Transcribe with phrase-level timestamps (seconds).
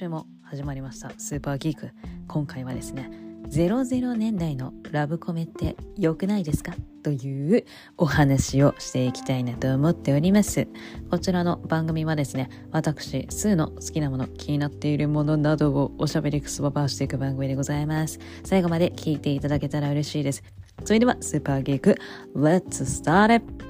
[0.00, 1.12] 週も始まりました。
[1.18, 1.90] スーパーギーク。
[2.26, 3.10] 今回はですね
[3.50, 6.72] 00年代のラブコメって良くないですか？
[7.02, 7.66] という
[7.98, 10.68] お話をしていきたいなと思っております。
[11.10, 18.18] こちらの番組はですね私スーの好きなもの気になっているものなどをおしゃべりくすばばしていく番組でございます。
[18.42, 20.42] 最後まで聞いていただけたら嬉しいです。
[20.86, 21.98] それではスーパーギーク
[22.34, 23.69] Let's start it!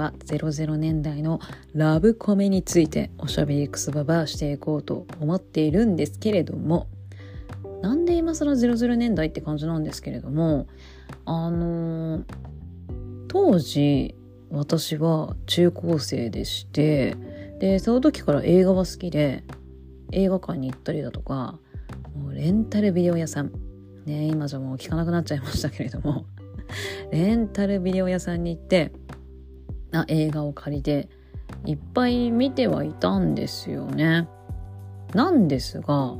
[0.00, 1.40] は00年代の
[1.74, 6.86] ラブコメについておしゃべりくすばばしていこうと思っているんですけれども
[7.82, 10.66] なんで今更00年代って感じなんですけれども
[11.26, 12.24] あのー、
[13.28, 14.14] 当時
[14.50, 17.16] 私は中高生でして
[17.58, 19.44] でその時から映画は好きで
[20.12, 21.58] 映画館に行ったりだとか
[22.16, 23.52] もうレンタルビデオ屋さん。
[24.06, 26.24] ね今じゃもう聞かなくなっちゃいましたけれども
[27.12, 28.92] レンタルビデオ屋さんに行って
[29.90, 31.08] な映画を借りて
[31.66, 34.28] いっぱい見てはいたんですよね。
[35.14, 36.14] なんですが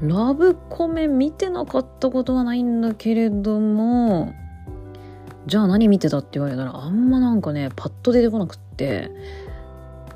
[0.00, 4.32] ラブコメ見てなかったことはないんだけれども
[5.46, 9.10] じゃあ何見てたって言われたらあんまなんかねパッと出てこなくって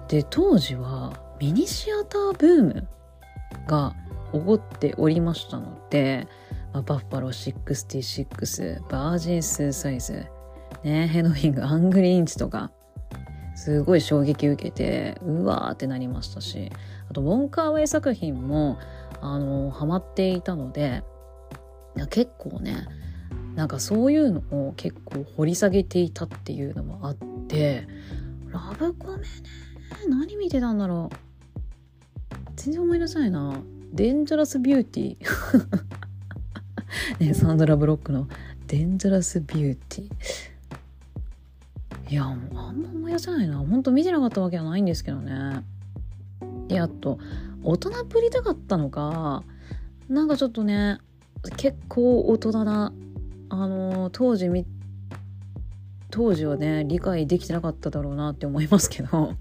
[0.09, 2.89] で当時はミニシアターブーム
[3.67, 3.95] が
[4.33, 6.27] 起こっておりましたので、
[6.73, 10.27] バッファロー66バージンスーサイズ
[10.85, 12.73] ね、ヘドウィング、アングリーンチとか、
[13.55, 16.71] すごい衝撃受けて、うわーってなりましたし、
[17.09, 18.79] あと、ウォンカーウェイ作品も、
[19.21, 21.05] あの、ハマっていたので、
[22.11, 22.87] 結構ね、
[23.55, 27.87] なんかそういうのを結構掘り下げていたっていうのもあって、
[28.51, 29.25] ラブコメね、
[30.09, 31.17] 何見てたんだろう。
[32.57, 33.61] 全然思い出せないな。
[33.93, 35.25] デンジャラスビューティー。
[37.21, 38.27] ね、サンドラ・ブロックの
[38.67, 40.52] デンジャラスビューティー。
[42.11, 43.59] いやもうあんま思い出せないな。
[43.59, 45.65] ほんと見てなかったわけはないんですけどね。
[46.69, 47.19] であと
[47.63, 49.45] 大人ぶりたかったのか。
[50.09, 50.99] なんかちょっとね
[51.57, 52.93] 結構大人な
[53.49, 54.67] あの当時み
[56.11, 59.35] 当時はね理解できてなかっただろうなって思いますけど。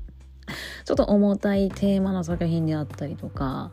[0.83, 3.71] ちょっと重たいテーマの作品であったりとか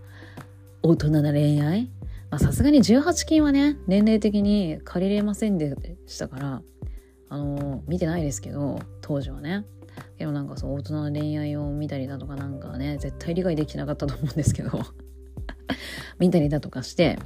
[0.82, 1.90] 大人な恋愛？
[2.36, 5.74] さすがに18金はね年齢的に借りれませんで
[6.06, 6.62] したから。
[7.28, 9.64] あの見てないですけど当時はね。
[10.16, 14.70] でもなんかそう大人の恋愛を見たりだとかなんかね絶対理解できてなかったと思うんですけど。
[16.18, 17.18] 見たりだとかして。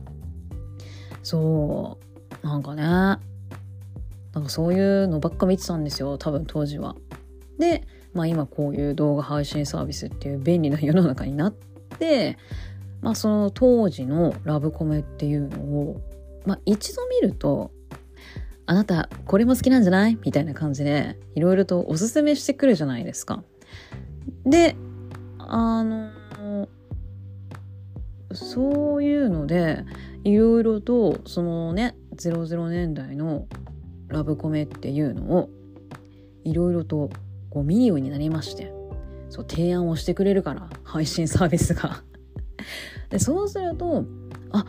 [1.23, 1.99] そ
[2.43, 2.83] うなんかね。
[2.83, 6.97] なんかそういうのばっか見てたんですよ多分当時は。
[7.59, 11.55] でまあ今こういう動画配信サービスっていう便利な世の中になっ
[11.99, 12.39] て
[13.01, 16.01] まあその当時のラブコメっていうのを
[16.47, 17.71] まあ一度見ると
[18.67, 20.19] あなたこれも好きなんじゃない？
[20.25, 23.43] みたいな感じでいろいろとおすすめしてくるじゃないですか。
[24.45, 24.77] で
[25.39, 26.11] あの
[28.33, 29.85] そういうので
[30.25, 33.47] いろいろとそのね00年代の
[34.09, 35.51] ラブコメっていうのを
[36.45, 37.11] いろいろと
[37.51, 38.73] こう見るようになりまして
[39.29, 42.03] そう提案をしてくれるから配信サービスが
[43.11, 44.05] でそうすると
[44.53, 44.65] あ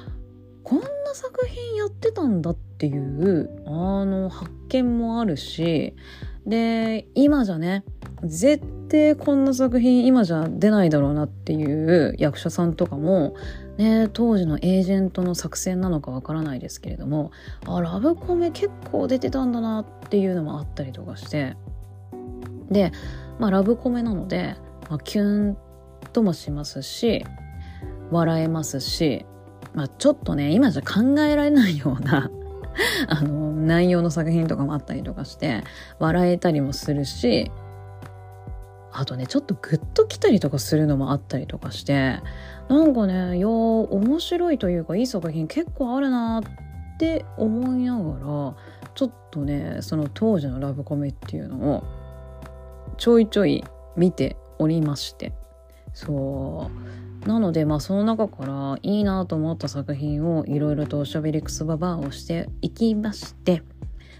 [0.63, 5.95] こんな作品やってたんだっていうあの発見もあるし
[6.45, 7.83] で今じゃね
[8.23, 13.35] 絶対こんな作品今じゃ出ないだろうなっていう役者さんとかも
[13.77, 17.31] ね当時のエージェントの作戦なのかわからないですけれども
[17.65, 21.55] あラブコメ結構出てたんだなっていうのもあったりとかして。
[22.71, 22.91] で
[23.39, 24.55] まあラブコメなので、
[24.89, 25.57] まあ、キュン
[26.11, 27.25] ともしますし
[28.11, 29.25] 笑えますし
[29.73, 32.29] まあ、ちょっとね今じゃ考えられないような
[33.07, 35.63] あの内容の作品とかもあったりとかして
[35.99, 37.51] 笑えたりもするし
[38.91, 42.19] あとねちょっとグッときたりとかするのもあったりとかして
[42.69, 48.55] なんかねいや面白いというかいい作品結構あるなって思いながら
[48.93, 51.83] ちょっとねその当時のラブコメっていうのを
[52.97, 53.63] ちょいちょい
[53.95, 55.33] 見ておりまして。
[55.93, 57.02] そう。
[57.25, 63.63] なのでまあその中からいいなと思った作品をいろいろとおしゃべりくすばばをしていきまして、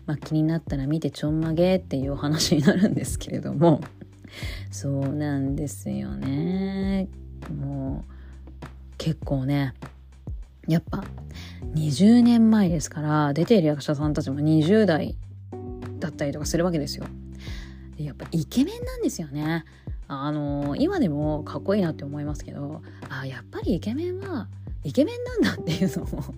[0.06, 3.82] まあ、気になったら見てちょんまげっていうお話になるんですけれども
[4.72, 7.10] そうなんですよね
[7.54, 8.66] もう
[8.98, 9.74] 結構ね
[10.68, 11.04] やっぱ
[11.76, 15.18] 20年前ですから出ている役者さんたちも20代
[16.00, 17.06] だったりとかするわけですよ。
[17.98, 19.66] やっぱイケメンなんですよね。
[20.08, 24.48] あの今でもかっこいいなって思いますけどあやっぱりイケメンは
[24.84, 26.34] イケメンなんだっていうのも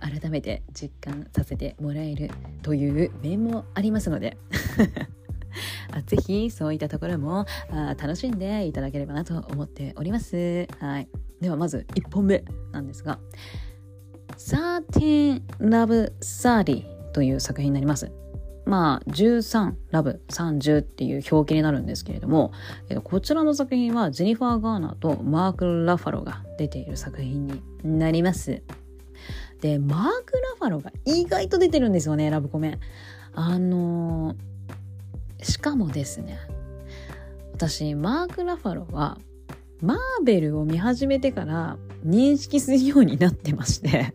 [0.20, 2.30] 改めて実感させてもらえる
[2.62, 4.36] という面もありますので
[6.06, 10.66] ぜひそういったところもあ楽しんでいただければなと思っております。
[10.78, 11.08] はい。
[11.40, 13.18] ではまず1本目なんですが、
[14.36, 18.12] 13 Love 30という作品になります。
[18.66, 22.52] まあ、13ラブ30っていう表記になるんですけれども、
[22.88, 28.62] えっこちらの作品はジェニファー・ガーナーとマーク・ラファロが出ている作品になります。
[29.60, 32.78] で、マーク・ラファロが意外と出てるんですよね、ラブコメ。
[33.34, 34.50] あのー
[35.42, 36.38] しかもですね
[37.52, 39.18] 私マーク・ラファロは
[39.80, 44.14] マーベルを見始めてから認識するようになってまして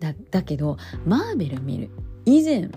[0.00, 0.76] だだけど
[1.06, 1.90] マーベル見る
[2.24, 2.70] 以前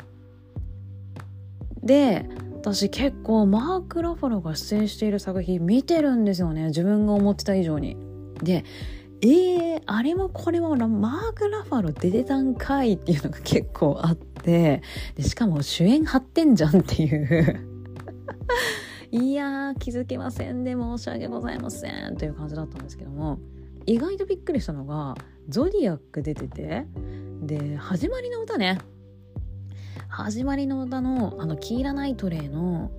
[1.83, 6.65] で私結構マーク・ラファロが出演している作品見てるんですよね。
[6.67, 7.97] 自分が思ってた以上に。
[8.43, 8.65] で
[9.21, 14.81] えー、あれもこれもマーク・ラファロ出てたんかいっていうのが結構あって。
[15.15, 17.67] でしかも主演張ってんじゃんっていう。
[19.11, 20.63] いや気づけません。
[20.63, 22.17] で申し訳ございません。
[22.17, 23.39] という感じだったんですけども。
[23.85, 25.15] 意外とびっくりしたのが
[25.47, 26.85] ゾディアック出てて。
[27.41, 28.77] で始まりの歌ね。
[30.17, 32.89] 始まりの歌のあのキーラ・ナイトレイの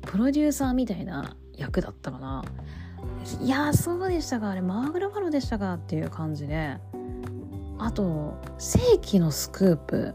[0.00, 2.42] プロデューサーみたいな役だったかな。
[3.42, 4.48] いやそうでしたか。
[4.48, 6.78] あれマーグラファロでしたかっていう感じで。
[7.78, 10.14] あと「世紀のスクープ」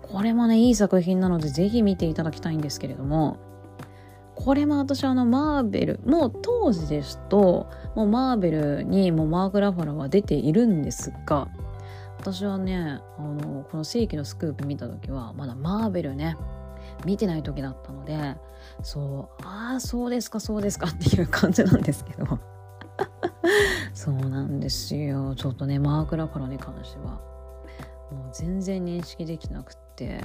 [0.00, 3.36] これもねいい作品なのでぜひ見ていただきたいんですけれども。
[4.36, 11.48] これも私あのマーベルもう当時ですともうマーベルにもマーグ・ラファロは出ているんですが
[12.20, 16.36] 私はねあのこの世紀のスクープ見た時はまだマーベルね
[17.06, 18.36] 見てない時だったので
[18.82, 22.26] そうああそうですかそうですか っていう感じなんですけど。
[23.94, 25.34] そうなんですよ。
[25.34, 27.20] ちょっとねマーク・ラファロに関しては
[28.12, 30.20] もう全然認識できなくって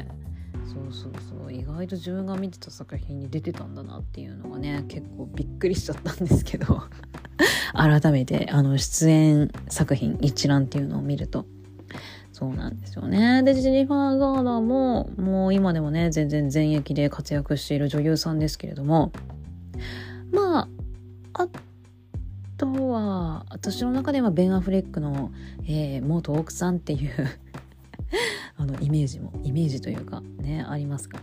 [0.66, 6.84] そうそうそう意外と自分が見てた作品に出てたんだなっていうのがね結構びっくりしちゃったんですけど。
[7.74, 11.46] 改めてあの出演作品一覧っていうのを見ると
[12.36, 13.44] そうなんですよね。
[13.44, 19.14] で、ジェニファー・ガーナーも、もう今でもね、全然前役で活躍している女優さんですけれども、
[20.34, 20.68] ま
[21.32, 21.48] あ、あ
[22.58, 25.32] とは、私の中ではベン・アフレックの、
[25.64, 27.12] えー、元奥さんっていう
[28.60, 31.22] あの、イメージも、イメージというか、ね、ありますか。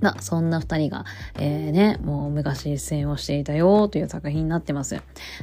[0.00, 1.04] まあ、そんな二人が、
[1.38, 4.98] えー、ね、もう昔出演をしていたよという作品になってます。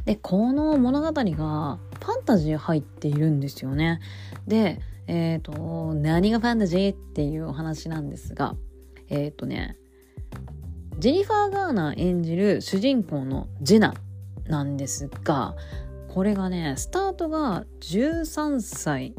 [0.06, 4.00] で、この物語がファンタジー入っているんですよね。
[4.48, 8.56] で、えっ、ー、と、何がファンタジーっていうお話なんですが、
[9.10, 9.78] えっ、ー、とね、
[11.00, 13.94] ジェニファー・ガーナー演じる主人公のジェナ
[14.46, 15.56] なんですが、
[16.10, 19.16] これがね、スタートが13歳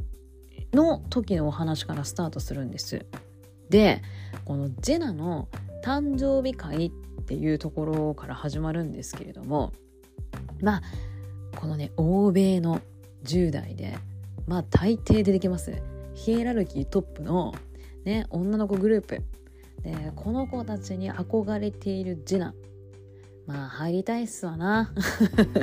[0.72, 3.04] の時のお話からスタートするんです。
[3.70, 4.02] で、
[4.44, 5.48] このジェナの
[5.84, 6.90] 誕生日会っ
[7.26, 9.72] ていうところから始まるんですけれども
[10.60, 10.82] まあ
[11.58, 12.80] このね欧米の
[13.24, 13.98] 10代で
[14.46, 15.82] まあ大抵出てきます。
[16.14, 17.54] ヒエラルキートップの
[18.04, 19.22] ね女の子グループ。
[19.82, 22.54] でこの子たちに憧れているジェナ
[23.46, 24.92] まあ入りたいっすわな。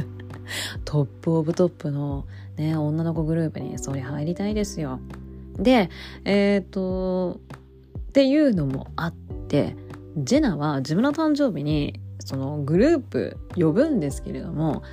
[0.86, 2.26] トップオブトップの
[2.58, 5.00] ね女の子グループにそり入りたいですよ。
[5.58, 5.90] で
[6.26, 7.40] えっ、と
[7.98, 9.14] っていうのもあっ
[9.48, 9.76] て
[10.18, 14.84] ジェナは自分の誕生日にそのグループ呼ぶんですけれども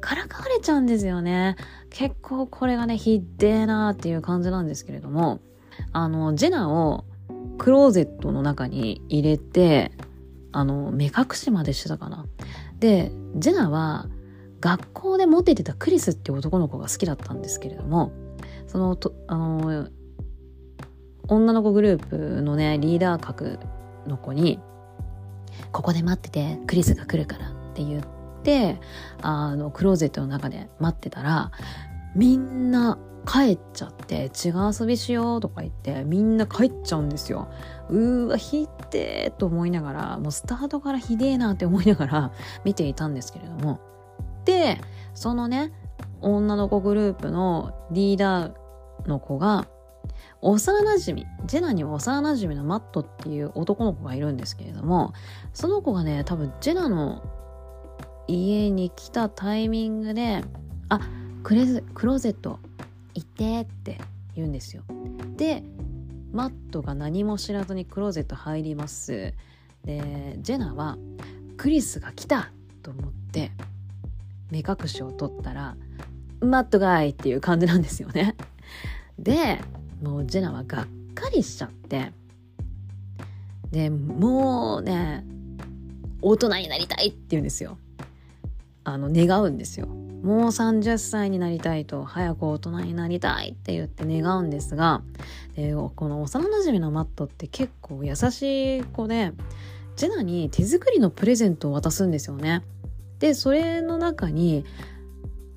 [0.00, 1.56] からかわれちゃうんですよね。
[1.90, 5.40] 結構これがねひっでえなーっていう感じなんですけれども
[5.92, 7.04] あのジェナを
[7.58, 9.92] クローゼットの中に入れて
[10.52, 12.26] あの目隠しまでしてたかな。
[12.78, 14.06] でジェナは
[14.60, 18.12] 学校でモテてたクリスっていう男の子が好きだったんですけれども
[18.66, 19.88] そのとあの
[21.28, 23.58] 女の子グループのねリーダー格
[24.06, 24.58] の子に
[25.72, 28.02] 「ここで待っててクリスが来るから」って言っ
[28.42, 28.80] て
[29.22, 31.50] あのクローゼットの中で待ってたら
[32.14, 37.48] みんな帰っちゃって違う遊びしようとか言ってみんな帰っちゃうんですよ。
[37.88, 42.32] うーわひってーと思いながらもうスタートからひでえなって思いながら
[42.64, 43.80] 見ていたんですけれども
[44.44, 44.80] で
[45.14, 45.72] そのね
[46.20, 48.52] 女の子グループのリーダー
[49.06, 49.68] の子が
[50.42, 55.12] 幼なじみジェナには幼なじみのマットっていう男の子がいるんですけれども
[55.52, 57.22] その子がね多分ジェナの
[58.30, 60.44] 家に来たタイミングで
[60.88, 61.00] 「あ
[61.42, 62.58] クレクローゼット
[63.14, 63.98] 行って」って
[64.34, 64.82] 言うんですよ。
[65.36, 65.62] で
[66.32, 69.34] マットが何も知らずにクローゼット入ります。
[69.84, 70.98] でジェナは
[71.56, 73.50] 「クリスが来た!」と思って
[74.50, 75.76] 目隠しを取ったら
[76.40, 78.36] 「マットガイ!」っていう感じなんですよね。
[79.18, 79.60] で
[80.02, 82.12] もうジェナはがっかりしちゃって
[83.70, 85.24] でもうね
[86.22, 87.78] 大人になりたいって言うんですよ
[88.84, 95.02] あの願うんですよもう30歳になりたいと早く大人になりたいって言って願うんですが
[95.54, 99.32] でこの幼なじみのマットって結構優しい子で
[99.96, 102.62] ジェナに手作りのプレゼントを渡すんですよね。
[103.18, 104.64] でそれの中に、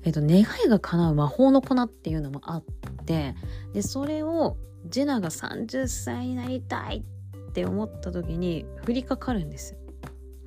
[0.02, 2.64] えっと、願いが叶う魔法の粉っていうのもあっ
[3.06, 3.34] て
[3.72, 7.04] でそれをジェナが30歳になりたい
[7.48, 9.76] って思った時に降りかかるんです。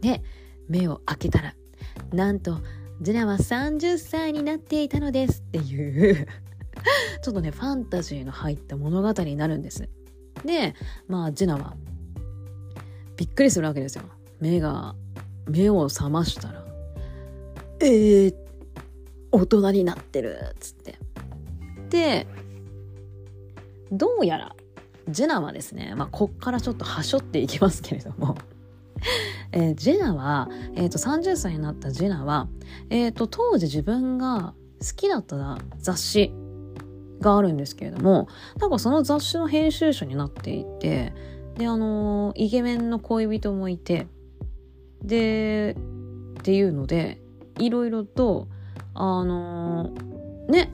[0.02, 0.22] で
[0.68, 1.56] 目を開けたら
[2.14, 2.60] なんと
[3.02, 6.28] ジェナは30歳になっていたのですっていう
[7.22, 9.88] ちょっとねファンタジーの入った物語になるんです。
[10.46, 10.76] で
[11.08, 11.76] まあジェナは
[13.16, 14.04] びっくりするわけですよ。
[14.40, 14.96] 目が
[15.48, 16.66] 目を覚ましたら
[17.82, 18.36] 「えー、
[19.32, 21.00] 大人になってる」っつって。
[21.90, 22.28] で
[23.92, 24.56] どうやら
[25.10, 28.38] ジェナはですね、まあ、こっからちょっとはしょっていきますけれども
[29.52, 32.48] えー、ジェナは、えーと、30歳になったジェナは、
[32.90, 36.34] えーと、当時自分が好きだった雑誌
[37.20, 38.28] があるんですけれども
[38.60, 41.14] なんかその雑誌の編集者になっていて
[41.56, 44.08] であのイケメンの恋人もいて
[45.02, 45.76] で
[46.40, 47.20] っていうので
[47.58, 48.48] いろいろと
[48.94, 49.92] あの
[50.48, 50.72] ね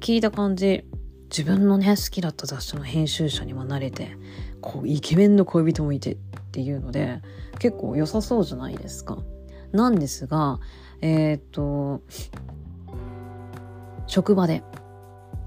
[0.00, 0.84] 聞いた感じ
[1.30, 4.16] 自分のね好きだった雑誌の編集者にはなれて
[4.60, 6.16] こうイケメンの恋人もいてっ
[6.54, 7.20] ていうので
[7.58, 9.18] 結構良さそうじゃないですか。
[9.72, 10.60] なんですが
[11.00, 12.02] えっ、と
[14.06, 14.62] 職場で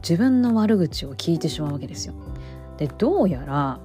[0.02, 2.14] 自分の悪口を聞いてしまうわけですよ。
[2.78, 3.80] でどうやら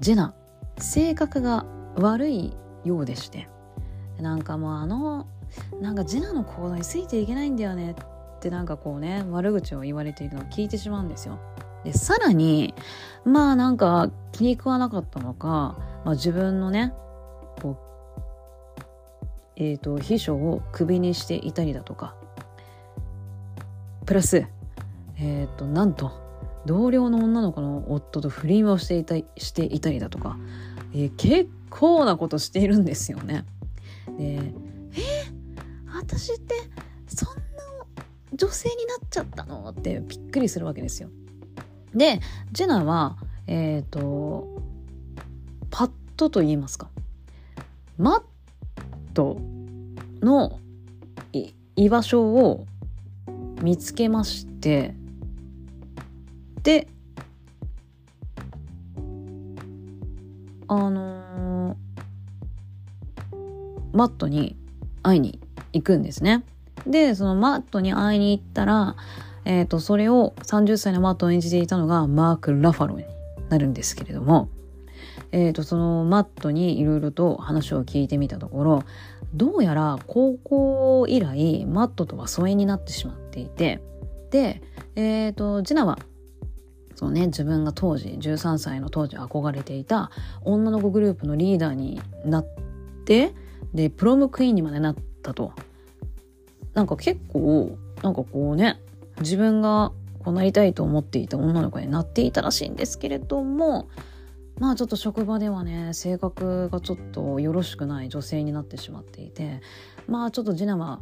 [0.00, 0.34] ジェナ
[0.78, 1.64] 性格が
[1.96, 2.52] 悪い
[2.84, 3.48] ようでして
[4.20, 5.28] なんかもうあの
[5.80, 11.38] なんかジェナの行動についていけないんだよねってなんかこうね悪口を言われているのを聞いてしまうんですよ。
[11.88, 12.74] でさらに
[13.24, 16.92] まあなんか気に食わなかったのか、まあ、自分のね
[19.56, 22.14] え、ー、と秘書をクビにしていたりだとか
[24.04, 24.46] プラス
[25.16, 26.12] えっ、ー、となんと
[26.66, 30.36] 同僚の女の子の夫と不倫をしていたしていたりだとか、
[30.92, 33.46] えー、結構なことしているんですよね。
[34.18, 34.52] でえー、
[35.94, 36.54] 私って
[37.06, 37.42] そんな
[38.34, 39.70] 女性になっちゃったの？
[39.70, 41.08] ってびっくりするわけですよ。
[41.94, 42.20] で
[42.52, 43.16] ジェナは
[43.46, 44.62] えっ、ー、と
[45.70, 46.88] パッとと言いますか
[47.96, 48.22] マッ
[49.14, 49.40] ト
[50.20, 50.58] の
[51.76, 52.66] 居場所を
[53.62, 54.94] 見つけまして
[56.62, 56.88] で
[60.68, 64.56] あのー、マットに
[65.02, 65.40] 会いに
[65.72, 66.44] 行くんですね。
[66.86, 68.96] でそのマットに会いに行ったら
[69.48, 73.06] えーと、それを30歳のマットを演じていたのがマーク・ラファロに
[73.48, 74.50] なるんですけれども、
[75.32, 78.84] えーと、そのマットにいろいろと話を聞いてみたところ
[79.32, 83.80] どうやら高校以来マットとは疎遠になってしまっていて
[84.30, 84.60] で、
[84.96, 85.98] えーと、ジナは
[86.94, 90.10] そうね、自分が当時13歳の当時憧れていた
[90.42, 92.46] 女の子グループのリーダーになっ
[93.06, 93.32] て
[93.72, 95.52] でプロムクイーンにまでなったと。
[96.74, 98.80] なんか結構なんかこうね
[99.20, 99.92] 自分が
[100.24, 103.88] こうなりたいと思っていた女の子になっていたらしいんですけれども
[104.58, 109.60] まあちょっと職場ではね性格がちょっとよろしくない女性になってしまっていて
[110.06, 111.00] まあちょっとジナは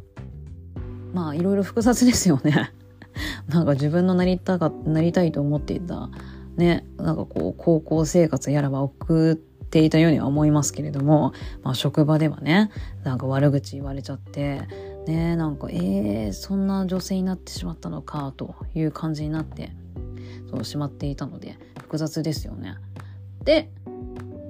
[1.13, 2.71] まあいろいろ複雑ですよね。
[3.47, 6.09] なんか自分のなりたかなりたいと思っていた
[6.55, 11.33] ねなんかこう高校生活やらは送っていたようには思いますけれども、
[11.63, 12.69] まあ、職場ではね
[13.03, 14.61] なんか悪口言われちゃって
[15.09, 19.71] ねなんかえー、そんな女性になってしまったのかという感じになって
[20.49, 22.75] そうしまっていたので複雑ですよね。
[23.43, 23.69] で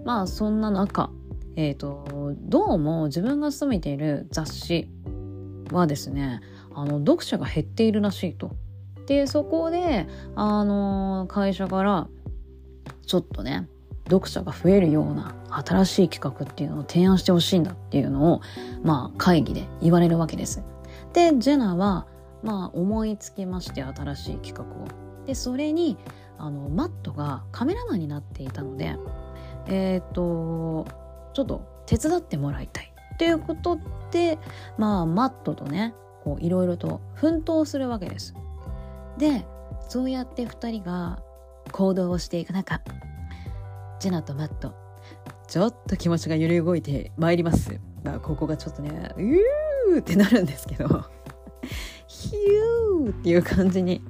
[0.06, 1.12] まあそんな中
[1.56, 4.90] えっ、ー、とどうも自分が勤めている雑誌
[5.72, 6.42] はですね
[6.74, 8.52] あの読者が減っているらしいと。
[9.08, 12.08] でそこであの会社から
[13.06, 13.68] ちょっとね
[14.10, 18.42] 読者が増えるような新しい企画っていうのを提案してほしいんだっていうのを、
[18.84, 20.64] まあ、会議で言われるわけです。
[21.14, 22.08] でジェナは、
[22.44, 24.88] まあ、思いつきまして新しい企画を。
[25.26, 25.98] でそれに
[26.38, 28.96] あのマットがカメラマンになっていたので
[29.68, 30.86] えっ、ー、と
[31.34, 33.80] ちょっと手伝ってもらいたいということ
[34.12, 34.38] で、
[34.78, 35.94] まあ、マットとね
[36.40, 38.34] いろいろと奮闘するわけです。
[39.18, 39.46] で
[39.90, 41.20] そうやって2人が
[41.72, 42.82] 行動をしていく中
[44.00, 44.74] ジェナとマット。
[45.48, 47.80] ちょっと気持ちが揺れ動いてまいります。
[48.04, 51.06] まあ、ここがちょっとねうーってなるんですけど。
[52.08, 54.02] ヒューっていう感じに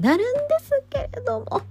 [0.00, 1.62] なるんですけれども。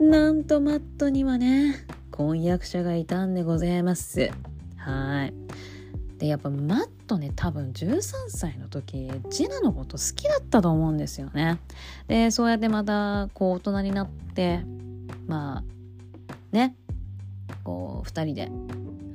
[0.00, 4.30] なんとマットにはね婚約者がいたんでございます。
[4.76, 5.34] はい。
[6.18, 11.58] でやっぱマットね多分13歳の時ジナのこと好きだったと思うんですよね。
[12.08, 14.60] でそうやってまたこう大人になって
[15.26, 15.64] まあ
[16.52, 16.74] ね。
[17.64, 18.50] こう2人で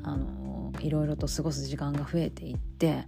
[0.04, 3.06] あのいろいろと過ごす時間が増えていって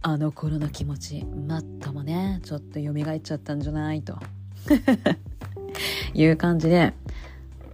[0.00, 4.18] あの頃の気持ちマットもねちょっと蘇っちゃったんじゃないと。
[6.14, 6.92] いう感じで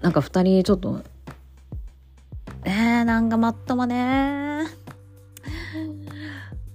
[0.00, 1.02] なんか2人ちょっと
[2.64, 4.66] えー、なんかマットもね。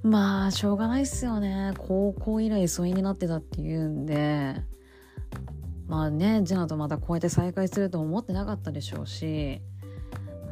[0.03, 1.73] まあしょうがないっすよね。
[1.77, 4.55] 高校以来疎遠になってたっていうんで。
[5.87, 9.61] まあねジェナとまたこうやって再会すると思ってなかったでしょうし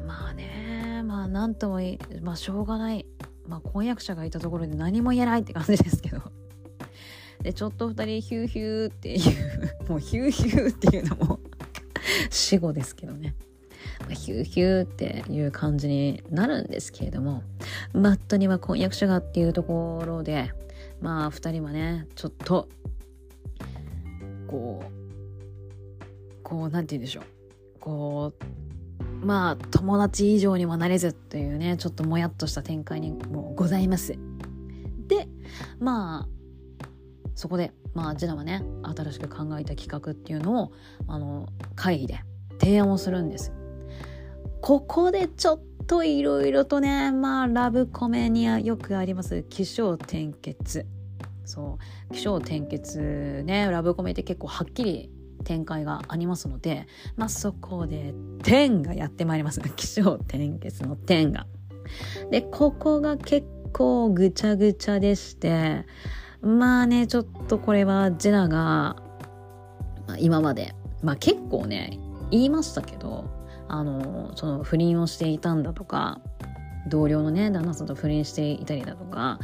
[0.05, 3.05] まあねまあなんともいいまあしょうがない
[3.47, 6.21] まあ婚約者がいたところで何も言えないって感じですけど。
[7.41, 11.39] でちょっと2人ヒューヒューっていうもうヒューヒューっていうのも
[12.29, 13.35] 死語ですけどね。
[14.09, 17.43] ヒューヒューっていう感じになるんですけれども
[17.93, 20.51] マットには婚約者がっていうところで
[21.01, 22.67] まあ2人はねちょっと
[24.47, 25.00] こう
[26.51, 27.23] こう何て言うんでしょう。
[27.79, 28.33] こ
[29.21, 34.17] うまあ友達以上にもなれずというねちょっともやっとした展開にもございます。
[35.07, 35.29] で
[35.79, 36.27] まあ
[37.35, 40.71] そこでまあジェナはね新しく考えた企画っていうのを
[41.07, 42.19] あの会議で
[42.59, 43.53] 提案をするんです。
[44.61, 49.43] ここでちょっといろいろとねまあラブコメにはよくあります。
[49.43, 50.85] 起承転結。
[51.45, 51.79] そ
[52.09, 52.13] う。
[52.13, 55.09] 起承転結ねラブコメって結構はっきり
[55.43, 59.61] 展開がありますので、まあ、そこで天がやってまいります。
[59.75, 61.47] 気象転結の天が。
[62.29, 65.85] で、ここが結構ぐちゃぐちゃでして、
[66.41, 68.95] まあね、ちょっとこれはジェナが、
[70.07, 70.73] まあ、今まで、
[71.03, 71.99] まあ結構ね、
[72.31, 73.25] 言いましたけど、
[73.67, 76.19] あの、その不倫をしていたんだとか、
[76.87, 79.39] 同僚のね、旦那さんと不倫していたりだとか、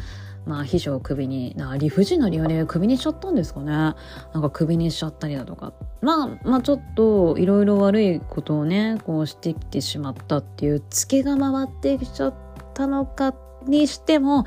[0.47, 3.65] まあ、秘書をクビに、な理不尽な理由でクビにしちゃったんですかね。
[3.67, 3.93] な
[4.37, 5.73] んかクビにしちゃったりだとか。
[6.01, 12.33] まあ、まあちょっといろいろ悪いことをね、こうしてきてしまったっていうツケが回ってきちゃっ
[12.73, 13.35] たのか
[13.67, 14.45] にしても、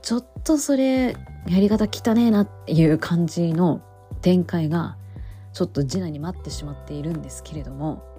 [0.00, 1.16] ちょっとそれ、
[1.48, 3.82] やり方汚ねえなっていう感じの
[4.20, 4.96] 展開が、
[5.52, 8.11] ちょっとジナに待ってしまっているんですけれども、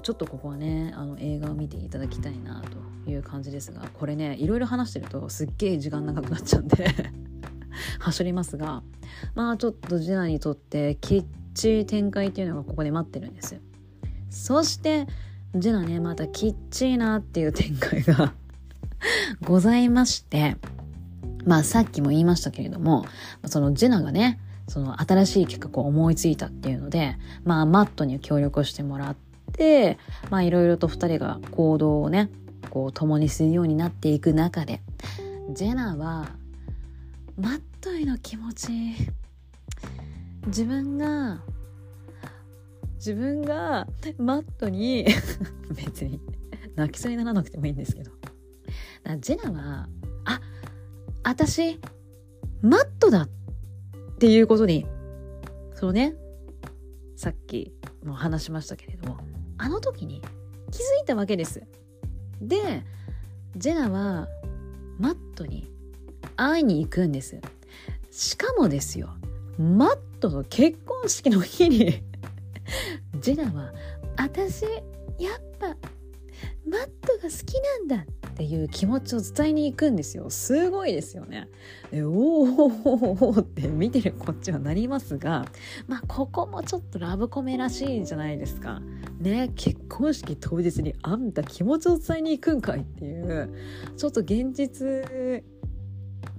[0.00, 2.62] ちょっとここはねあの映画を見ていただきたいな
[3.04, 6.86] という感じですがこれねいろいろ話してるとすっげえ時間長くなっちゃうんで
[7.98, 8.82] 走りますが
[9.34, 13.60] まあちょっとジェナにとってきっちり展開っていうのがここで待ってるんです
[14.30, 15.06] そして
[15.54, 18.34] ジェナねまたきっちりなっていう展開が
[19.42, 20.56] ございまして
[21.44, 23.06] まあさっきも言いましたけれども
[23.46, 29.16] そのジェナがねその新しい企画を思いついたっていうのでまあマットに協力してもらっ、
[30.30, 32.30] まあいろいろと2人が行動をね、
[32.70, 34.80] こう共にするようになっていく中で、
[35.52, 36.28] ジェナは、
[37.36, 38.70] マットへの気持ち、
[40.46, 41.40] 自分が、
[42.96, 43.86] 自分が
[44.18, 45.06] マットに
[45.70, 46.20] 別に
[46.74, 48.10] 泣きそうにならなくてもいいんですけど。
[49.20, 49.88] ジェナは、
[50.24, 50.40] あ、
[51.22, 51.78] 私、
[52.62, 53.28] マットだっ
[54.18, 54.86] ていうことに、
[55.74, 56.14] そのね、
[57.16, 59.18] さっきも話しましたけれども、
[59.64, 60.20] あの時に
[60.70, 61.62] 気づいたわけです。
[62.42, 62.82] で
[63.56, 64.28] ジェナは
[64.98, 65.72] マットに
[66.36, 67.40] 会いに行くんです。
[68.10, 69.08] しかもですよ
[69.58, 72.02] マットの結婚式の日に
[73.20, 73.72] ジェナは
[74.20, 74.64] 「私
[75.18, 75.68] やっぱ
[76.68, 80.28] マットが好きなんだ」っていう気持ちを伝えに行くんですよ。
[80.28, 81.48] すごいですよね。
[81.92, 85.46] でおおおって見てるこっちはなりますが
[85.86, 88.82] まあここもちょっとラブコメらしいじゃないですか。
[89.20, 93.54] ね結婚式当日にあんた気持ちを伝えに行くんかいっていう
[93.96, 95.04] ちょっと現実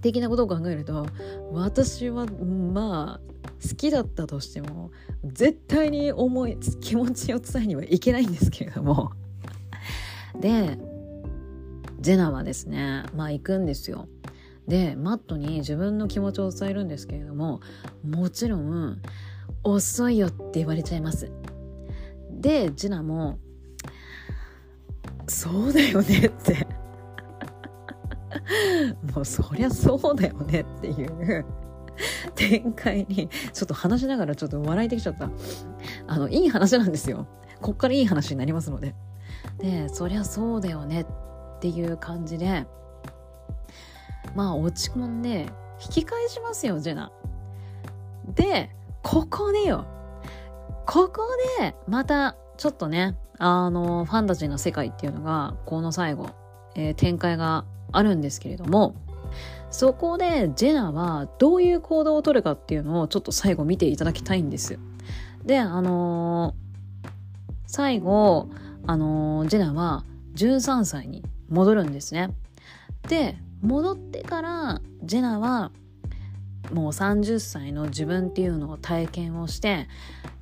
[0.01, 1.07] 的なことを考えると
[1.53, 4.91] 私はまあ好きだったとしても
[5.23, 9.13] 絶対に思い気持ちを伝えにはいけないんですけれども。
[10.41, 10.77] で
[12.05, 14.07] ジェナはですねまあ行くんですよ。
[14.67, 17.61] でマットに自分の気持ちを伝えるんですけれども
[18.07, 19.01] もちろん
[19.63, 21.31] 遅いよって言われちゃいます。
[22.29, 23.39] でジェナも
[25.25, 26.67] そうだよねって。
[29.15, 31.43] もうそりゃそうだよねっていう。
[32.35, 35.31] 展開にちょっと話しながらちょっと笑いてきちゃった。
[36.05, 37.25] あのいい話なんですよ。
[37.61, 38.93] こっからいい話になりますので。
[39.57, 41.07] でそりゃそうだよね
[41.69, 42.67] っていう感じで
[44.35, 45.47] まあ落ち込んで
[45.83, 47.11] 引き返しますよジェナ。
[48.35, 48.69] で
[49.01, 49.85] ここでよ
[50.85, 51.23] ここ
[51.59, 56.29] でまたちょっとねあのファンタジーの世界っていうのがこの最後、
[56.75, 58.95] えー、展開があるんですけれども
[59.71, 64.77] そこでジェナはどういう行動をとるかっていうのをちょっと最後見ていただきたいんです。
[65.43, 67.07] であのー、
[67.65, 68.49] 最後
[68.85, 70.03] あのー、ジェナは
[70.35, 72.31] 13歳に戻るんですね。
[73.07, 75.71] で戻ってからジェナは
[76.71, 79.87] もう30歳の自分っていうのを体験をして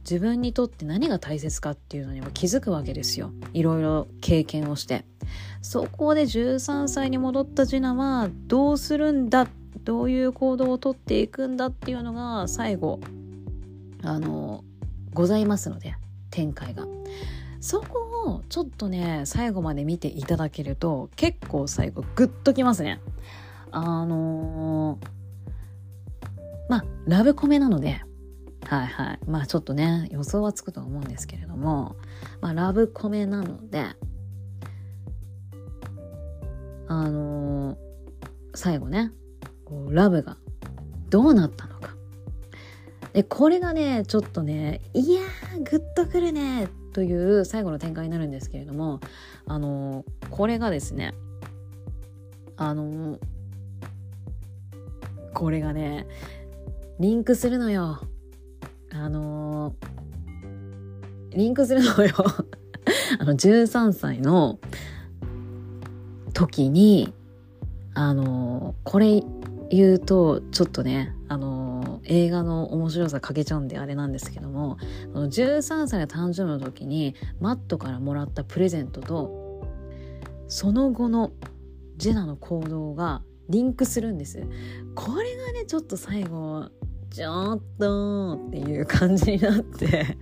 [0.10, 3.32] 自分にとって何が大切かっていうのにも気づくわけですよ。
[3.54, 5.06] いろいろ経験をして。
[5.62, 9.48] そこで13歳に戻ったジナはどうするんだ
[9.84, 13.00] どういう行動をとっていくんだっていうのが最後
[14.04, 14.64] あの
[15.14, 15.96] ございますので
[16.30, 16.86] 展開が。
[17.62, 18.10] そこ
[18.50, 23.00] ちょっとね最後まで見ていただけると結構最後グッときますね
[23.72, 25.08] あのー、
[26.70, 28.02] まあラブコメなので
[28.66, 29.20] はいはい。
[29.28, 31.96] まあちょっとね、予想はつくと思うんですけれども、
[32.42, 33.86] まあラブコメなので、
[36.88, 37.78] あのー、
[38.56, 39.12] 最後ね、
[39.90, 40.38] ラブが
[41.10, 41.96] どうなったのか。
[43.14, 49.00] で、これがね、ちょっとね、いやー、グッとくるね、という最後の展開になるんですけれども、
[49.46, 51.14] あの、これがですね、
[52.56, 53.20] あの、
[55.34, 56.08] これがね、
[57.00, 58.00] リンクするのよ。
[58.92, 59.76] あの、
[61.32, 62.14] リンクするのよ
[63.20, 64.60] あの、13歳の
[66.34, 67.14] 時に、
[67.96, 69.24] あの、これ
[69.70, 74.78] 言うと、ちょっとね、あの、映画の面白さ欠けちゃうんであれなんですけども、
[75.14, 79.66] この13歳の誕生日の時に、マットからもらったプレゼントと、
[80.48, 81.32] その後の
[81.98, 84.46] ジェナの行動がリンクするんです。
[84.96, 86.70] これがね、ちょっと最後、
[87.14, 90.18] ちょっとっていう感じになって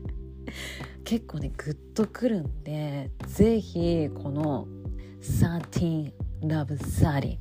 [1.06, 4.68] 結構ねグッとくるんで是非この
[5.22, 7.38] 13 Love 30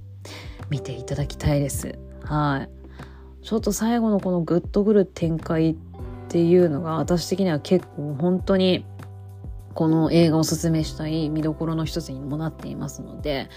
[0.70, 1.98] 見ていただきたいです。
[2.24, 3.44] はい。
[3.44, 5.76] ちょっと最後のこのグッとくる展開っ
[6.28, 8.84] ていうのが私的には結構本当に
[9.74, 13.48] この映画をおすすめしたい見どころの一つにもなっていますので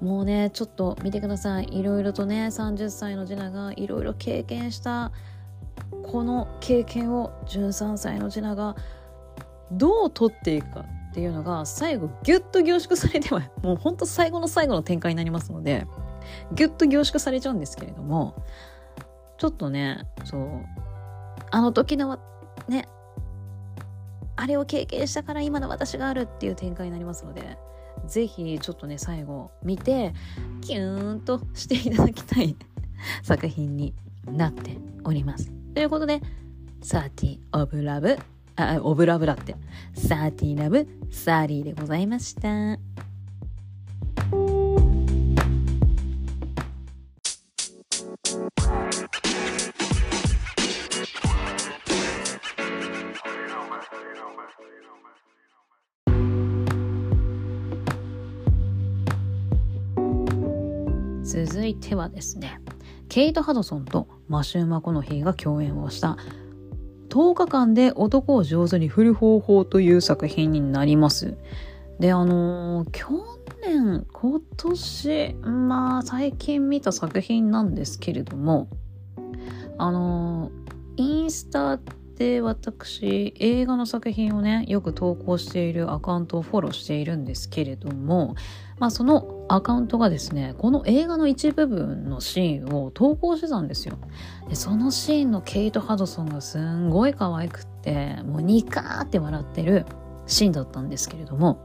[0.00, 1.68] もうねちょっと見てください。
[1.70, 5.12] いろいろとね30歳のジナがいろいろ経験した
[6.02, 8.76] この経験を13歳のジナが
[9.70, 15.86] どう取っていくかっていうのが最後ギュッと凝縮されてはもうほんと最後の最後の展開になりますので
[16.52, 18.42] ギュッと凝縮されちゃうんですけれども
[19.38, 20.66] ちょっとねそう
[21.50, 22.18] あの時の
[22.68, 22.88] ね
[24.36, 27.58] あれを経験したから今の私があるっていう展開になりますので
[28.06, 30.12] 是非ちょっとね最後見て
[30.60, 32.56] キューンとしていただきたい
[33.22, 33.94] 作品に
[34.26, 35.50] なっております。
[35.74, 36.20] ということで、
[36.82, 38.18] 30 of love
[38.56, 39.56] あ、オブラブだって。
[39.94, 42.78] 30 love 30でございました。
[61.28, 62.58] 続いてはですね
[63.10, 66.16] ケイト・ハドソンとマシュー・マコノヒーが共演をした
[67.10, 71.36] 10日間で男を上手に振る方法という作品になります。
[71.98, 73.08] で、あのー、去
[73.62, 78.68] 年、今年、まあ最近見た作品なんですけれども、
[79.78, 81.78] あのー、インスタ
[82.16, 88.34] で私映画の作品をねよく投稿しているアカウントをフォローしているんですけれども
[88.78, 93.98] まあそのアカウントがですねこの映画の一部分のシーンを投稿してたんですよ。
[94.48, 99.86] でそのシーンのケイト・ハドソンがすんごい可愛くってもうニカーって笑ってる
[100.26, 101.58] シーンだったんですけれども。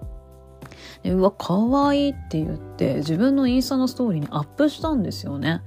[1.04, 5.62] でうわ可愛いって言って自分のインスタのストーリーにアップしたんですよね。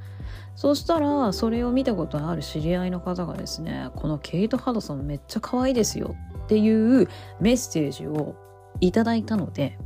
[0.57, 7.09] そしたらそれを見たことある知り合いの方がですねこのケイト・ハドソンめっちゃ可愛いですよっていう
[7.41, 8.35] メッセージを
[8.81, 9.79] いただいたので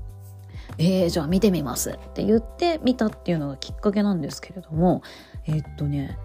[0.82, 5.02] えー、じゃあ見てみますって言って見たっていうのがきっかけなんですけれども
[5.46, 6.18] えー、っとね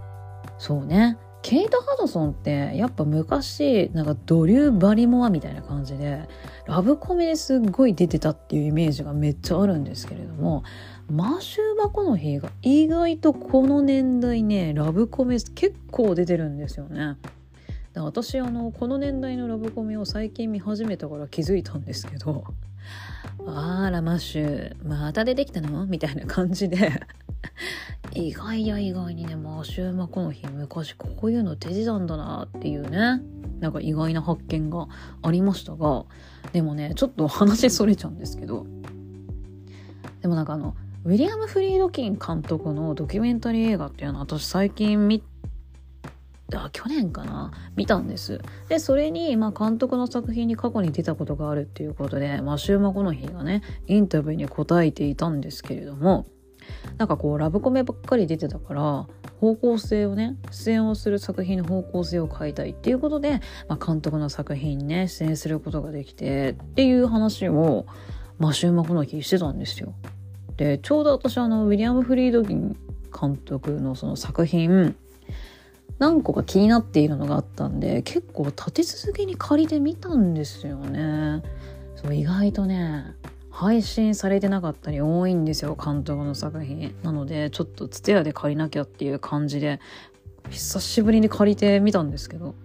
[0.58, 6.28] そうねケイト・ハドソンってやっぱ昔なんかドリュー・バリモアみたいな感じで
[6.68, 10.63] ラブコメですっごい出てたっていうイメージがめっちゃあるんですけれども
[11.12, 17.18] マシュー・マコノヒーが意外とこの年代ねラブコメ結構出てるんですよね。
[17.94, 22.44] 私あのこの年代のラブコメを最近見始めたから気づいたんですけど
[23.45, 24.76] あらマッシュ。
[24.88, 25.86] また出てきたの？
[25.86, 27.02] みたいな感じで。
[28.13, 29.26] 意外や意外に。
[29.26, 33.21] ねマシューマコの日昔こういうの出てたんだなっていうね。
[33.60, 34.88] なんか意外な発見が
[35.21, 36.06] ありましたが。
[36.54, 38.65] でもねちょっと話それちゃうんですけど。
[40.21, 45.21] でもなんかあのウィリアム・フリードキン監督のドキュメンタリー映画っていうのは私最近見
[46.63, 47.52] あ去年かな？
[47.76, 48.39] 見たんです
[48.70, 56.28] でそれに、まあ、監督の作品に過去に出たことがあるっていうことでマシューマ・コノヒーがねインタビューに答えていたんですけれども
[56.98, 59.08] なんかこうラブコメばっかり出てたから
[59.39, 67.86] 方向性をね出演をする作品の方向性を変えたいっていうことで、まあ、監督の作品にね出演することができてっていう話を
[68.39, 69.94] マシューマコノヒーしてたんですよ。
[70.58, 72.78] でちょうど私あのウィリアム・フリードギン
[73.18, 74.96] 監督のその作品
[76.00, 81.42] 何個か気になっているのがあったんで結構立て続けに借りてみたんですよね。
[81.96, 83.06] そう意外とね
[83.50, 86.96] 配信されてなかったり多いんですよ監督の作品。
[87.04, 89.80] なのでちょっとツテヤで借りなきゃっていう感じで
[90.50, 92.56] 久しぶりに借りてみたんですけど。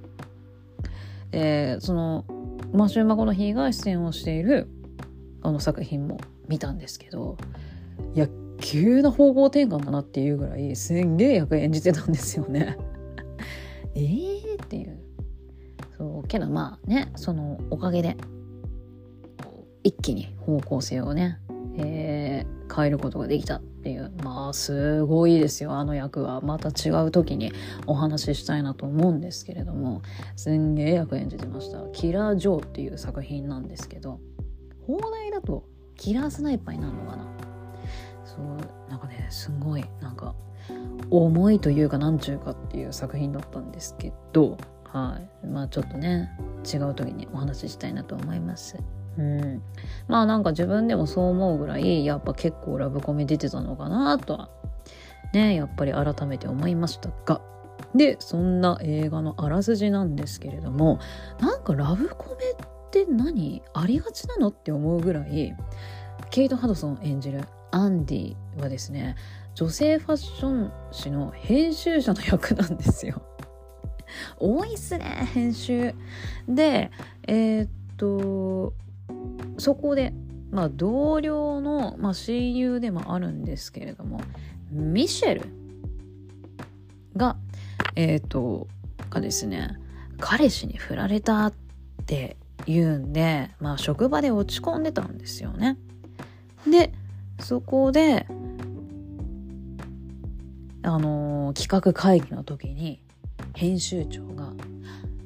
[1.33, 2.25] えー、その
[2.73, 4.69] マシュー・マコノヒーが出演をしている
[5.43, 7.37] あの作品も見たんですけど
[8.15, 8.29] いや
[8.61, 12.77] 急な方向転換だなっていうぐらいすんげえ役演じてたんですよね。
[13.95, 14.99] えーっていう。
[15.97, 18.17] そうけどまあねそのおかげで
[19.83, 21.39] 一気に方向性をね、
[21.77, 24.13] えー、変えることができたっていう。
[24.23, 25.73] まあすごいですよ。
[25.73, 27.53] あの役はまた違う時に
[27.87, 30.03] お話ししたいなと思うんですけれども。
[30.37, 34.21] すんげえ役演じてました「キラー・ジョー」っていう作品なんですけど。
[34.87, 37.25] 放題だとキラースナイパーになるのかな。
[38.25, 40.35] そうなんかねすごいなんか
[41.11, 44.57] 重いというか何ちゅうかっていう作品だったんですけど
[44.93, 45.47] はい。
[45.47, 46.31] まあちょっとね
[46.71, 48.77] 違う時にお話ししたいなと思います。
[49.19, 49.63] うん、
[50.09, 54.51] まあなんか自分でもそう思うぐらいやっぱ結構ラブコメ出てたのかなとは
[55.33, 57.41] ねやっぱり改めて思いましたが。
[57.95, 61.01] でそんな映画のあらすじなんですけれども
[61.41, 65.57] なんかラブコメって何ありがちなのって思うぐらい
[66.31, 69.17] ケイト・ハドソン演じるアンディはですね
[69.55, 73.23] 女性ファッション誌の編集者の役なんですよ。
[74.39, 75.95] 多いっすね編集。
[76.49, 76.91] で
[77.27, 78.75] えー、っと
[79.59, 80.15] そこで、
[80.51, 84.21] まあ、同僚の、まあ、親友でもあるんですけれども
[84.71, 85.43] ミシェル
[87.17, 87.37] が
[87.97, 88.69] えっ、と
[89.11, 89.77] がですね
[90.19, 91.53] 彼氏に振られたっ
[92.07, 95.77] て言うんで、まあ、職場で落ち込んでたんですよね。
[96.69, 96.93] で
[97.41, 98.27] そこで
[100.83, 103.03] あのー、企画会議の時に
[103.55, 104.53] 編集長が、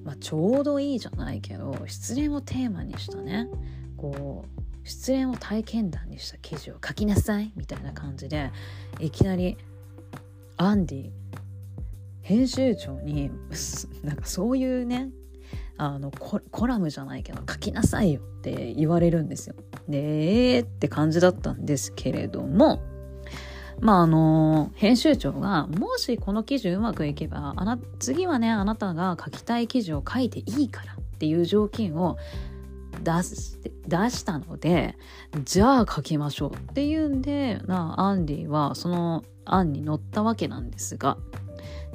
[0.02, 3.48] まあ、ちょうどいいじゃないけど失恋をテーマにしたね。
[3.96, 8.50] こう失恋を体験談にした記事を書きなさいみたいな感じで
[9.00, 9.56] いきなり
[10.58, 11.10] アンディ
[12.20, 13.30] 編集長に
[14.04, 15.10] なんかそういうね
[15.76, 19.56] あのコラムじゃないけど書きなさいよって言われるんですよ。
[19.88, 22.80] でえーって感じだったんですけれども
[23.80, 32.16] まああの編集長がもしこの記事うまくいけばあな次はねあなたが書きたい記事を書いていいからっていう条件を
[33.02, 34.96] 出して出したので
[35.44, 41.18] じゃあ書きましょうっていうんでなアンディはその案に乗ったわけなんですが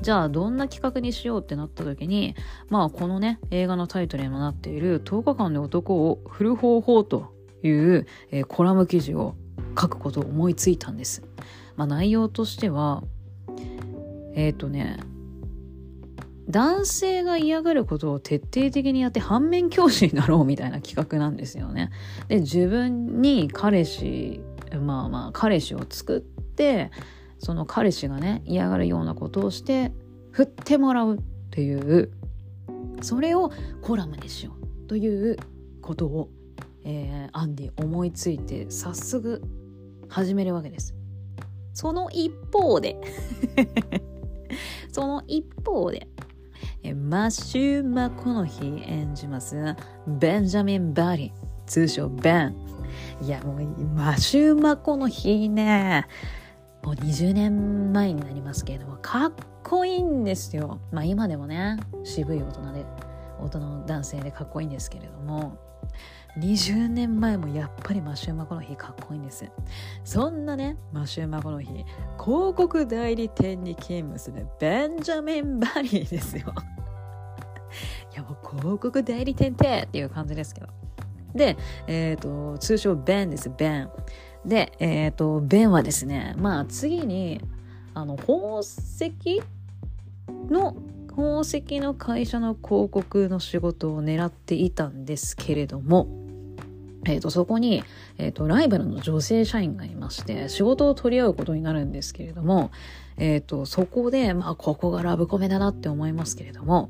[0.02, 2.36] じゃあどんな企画にしようってなった時に
[2.70, 7.34] まあこのね映画のタイトルにもなっている10日間で男を振る方法と
[7.64, 9.36] いう、えー、コラム記事を
[9.80, 11.24] 書くことを思いついたんです。
[11.76, 13.04] まあ、内容としては
[14.34, 14.98] えっ、ー、とね
[16.50, 21.92] 男性が嫌がることを徹底的にやって反面教師になろうみたいな企画なんですよね。
[22.28, 24.42] で自分に彼氏
[24.82, 26.92] まあまあ彼氏を作って
[27.40, 29.92] その彼氏がね嫌がるようなことをして
[30.32, 31.20] 振ってもらうっ
[31.52, 32.12] ていう
[33.02, 35.38] それをコラムにしようという
[35.82, 36.30] ことを、
[36.84, 39.42] えー、アンディ思いついて早速
[40.10, 40.94] 始めるわけです。
[41.74, 42.98] その一方で
[44.92, 46.08] その一方で
[46.84, 49.76] マッシュー・マコノヒー演じます
[50.08, 51.32] ベンジャミン・バリ
[51.66, 52.56] 通称ベン
[53.22, 53.62] いやもう
[53.96, 56.08] マッシュー・マコノヒーね
[56.84, 60.80] もう20年前になりますけれどもかっこいいんですよ。
[60.92, 62.86] まあ今でもね渋い大人で
[63.40, 65.58] 大人の男性でかっこいいんですけれども。
[66.38, 69.50] 20年前もやっぱりマシューマコの日かっこいいんです。
[70.04, 71.86] そんなねマシューマコの日広
[72.56, 76.54] 告代理店に勤務するベンジャミン・バリーですよ。
[78.14, 80.68] いやもう広告代理店ってっていう感じですけど。
[81.34, 83.90] で、えっ、ー、と通称ベンですベン。
[84.46, 87.42] で、えっ、ー、と、ベンはですね、まあ次に、
[87.94, 89.42] あの、宝石
[90.50, 90.76] の、
[91.08, 96.08] 宝石の会社の広告の仕事を狙っていたんですけれども、
[97.06, 97.84] えーと、そこに、
[98.18, 102.72] えーと、ライバルの女性社員がいまして仕事を取り合うことになるんですけれども、
[103.18, 106.90] えーと、そこで、まあ、ここがラブコメだなって思いますけれども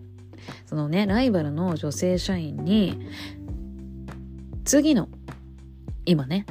[0.66, 3.08] そのねライバルの女性社員に
[4.64, 5.10] 次の
[6.06, 6.46] 今ね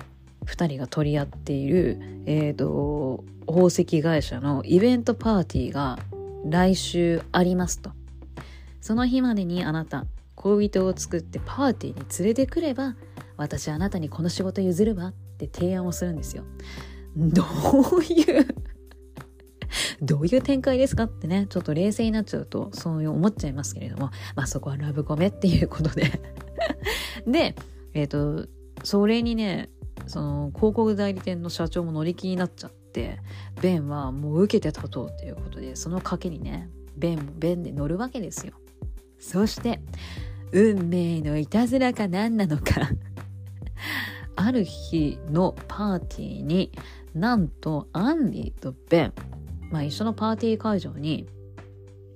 [0.49, 5.99] 2人が取り合っている、えーと宝石会社のイベントパーティーが
[6.45, 7.91] 来週ありますと。
[8.81, 12.95] その日までにあなた恋人を作ってパーティーに連れてくれば
[13.37, 16.45] 私あなたにこの仕事譲るわって提案をするんですよ。
[17.17, 18.47] どういう
[20.01, 26.21] どういう展開ですかってね、ちょっと冷静になっちゃうと、そういう思っちゃいますけれども、まあそこはラブコメっていうことで
[27.27, 27.55] で、
[27.95, 28.49] えっ、ー、と、
[28.85, 29.69] それにね、
[30.07, 33.21] その広告代理店の社長も乗り気になっちゃって、
[33.61, 38.55] ベンはもう受けて立とうっていうことで、その賭けにね、ベンベンで乗るわけですよ。
[39.19, 39.81] そして、
[40.53, 42.91] 運命のいたずらか何なのか
[44.37, 46.73] ある日のパーティーに
[47.15, 49.13] なんとアンディとベン、
[49.71, 51.27] まあ、一緒のパーティー会場に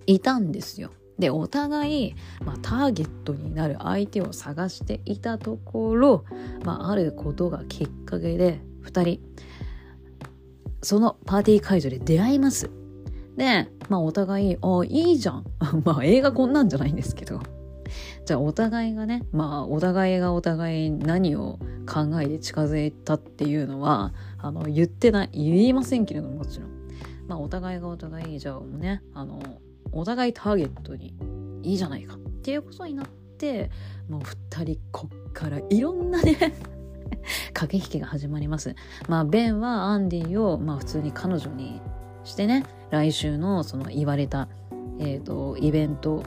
[0.07, 0.91] いたんですよ。
[1.19, 6.25] でお互い、まあ、ターゲットになる相手を探していたところ、
[6.65, 9.21] まあ、あることがきっかけで2人
[10.83, 12.69] そのパーティー会場で出会います。
[13.37, 15.45] で、まあ、お互い「あいいじゃん」
[15.85, 17.41] まあ映画こんなんじゃないんですけど。
[18.25, 26.71] じゃあお互いがねまあお互いがお互い何を考えて近づいたっていうのはあの言ってない言いませんけれどももちろん。
[27.29, 29.41] まあお互いがお互いじゃあもうねあの
[29.93, 31.15] お互いターゲットに
[31.63, 33.07] いいじゃないかっていうことになっ
[33.39, 33.71] て
[34.09, 36.37] もう2人こっからいろんなね
[37.53, 38.75] 駆け引きが始まります。
[39.09, 41.81] まあベンはアンディをまあ普通に彼女に
[42.25, 44.49] してね来週のその言われた、
[44.99, 46.23] えーとイベント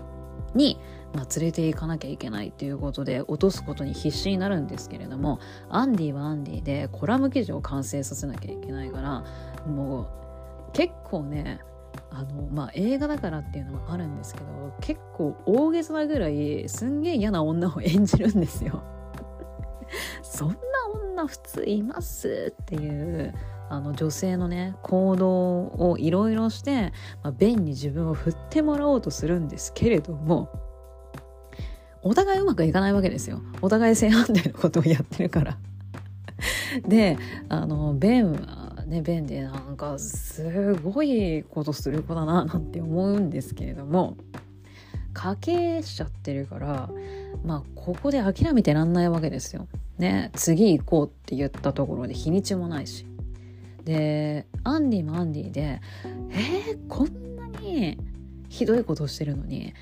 [0.53, 0.77] に
[1.15, 9.23] まあ、連れて行かなきゃいけないっていうことで落とすことに必死になるんですけれどもアンディはアンディでコラム記事を完成させなきゃいけないから
[9.65, 11.61] もう結構ね
[12.17, 18.83] あのまあ映画だからっていうのもあるんですけど結構大げさなぐらいすんげえ嫌な女を演じるんですよ。
[20.23, 20.55] そんな
[21.13, 22.53] 女普通います？
[22.61, 23.33] っていう
[23.69, 30.49] あの女性のね行動をいろいろして、まあ、ベンに自分を振ってもらおうとするんですけれども
[32.01, 33.41] お互いうまくいかないわけですよ。
[33.61, 35.57] お互い正反対のことをやってるから。
[36.87, 37.17] で
[37.49, 44.17] あのベンはねベンでなんかすごいことする子だななんて思うんですけれども
[45.13, 46.89] 家計しちゃってるから
[47.43, 49.67] まあここで諦めてらんないわけですよ。
[49.97, 53.05] ね次行こうって言ったところで日にちもないし。
[53.85, 55.79] でアンディもアンディで
[56.33, 57.99] 「えー、こんなに
[58.49, 59.73] ひどいことしてるのに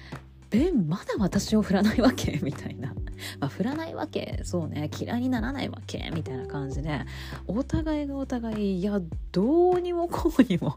[0.53, 2.39] ベンまだ私を振らないわけ？
[2.43, 2.93] みたいな。
[3.41, 4.41] まあ、振らないわけ？
[4.43, 4.87] そうね。
[4.95, 6.11] 嫌いにならないわけ？
[6.13, 7.01] みたいな感じで。
[7.47, 10.75] お互いがお互いいやどうにもこうにも。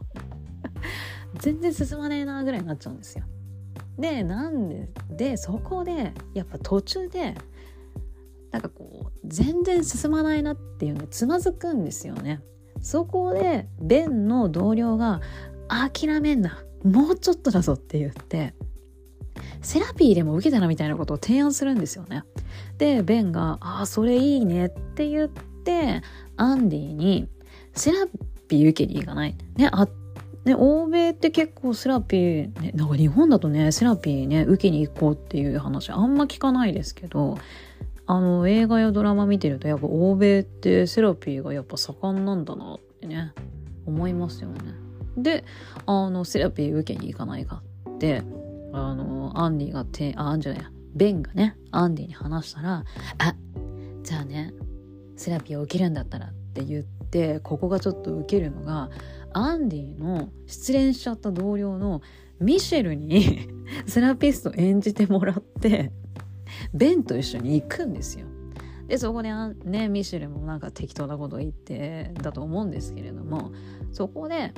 [1.37, 3.25] 全然進まねえなぐらいになっちゃうんですよ。
[3.99, 7.35] でなんででそこでやっぱ途中で
[8.51, 12.41] なんかこう全然進まないなっていうのつまずくんですよね。
[12.81, 15.21] そこでベンの同僚が
[15.67, 16.63] 諦めんな。
[16.83, 18.55] もうちょっとだぞって言って
[19.61, 22.23] セラピーでも受けたらみたいなことを提案するんですよね。
[22.77, 26.01] で、ベンが、ああ、それいいねって言って、
[26.35, 27.27] アンディに、
[27.73, 28.07] セラ
[28.47, 29.35] ピー受けに行かない。
[29.55, 29.87] ね、あ、
[30.45, 37.37] ね、欧米って結構セラピー、ね、なんか日本だとね、セラピーね、受けに行こうっていう話あんま聞かないですけど、
[38.05, 43.33] あの、映画やドラマ見てると、やっぱ欧米ってセラピーがやっぱ盛んなんだなってね、
[43.85, 44.59] 思いますよね。
[45.17, 45.43] で、
[45.85, 48.23] あの、セラピー受けに行かないかって、
[48.77, 52.85] あの、アンディがて、あ、アンじゃない、ベンがね、アンディに話したら、
[53.17, 53.35] あ、
[54.03, 54.53] じゃあね、
[55.15, 58.89] セラピーを受けるんだったらって言って、ここがちょっと受けるのが、
[59.33, 62.01] アンディの失恋しちゃった同僚の
[62.39, 63.47] ミシェルに
[63.85, 65.91] セラピスト演じてもらって、
[66.73, 68.27] ベンと一緒に行くんですよ。
[68.87, 69.31] で、そこで
[69.65, 73.51] ね、ミシェルもなんか適当なこと言ってだと思うんですけれども、
[73.91, 74.53] そこで、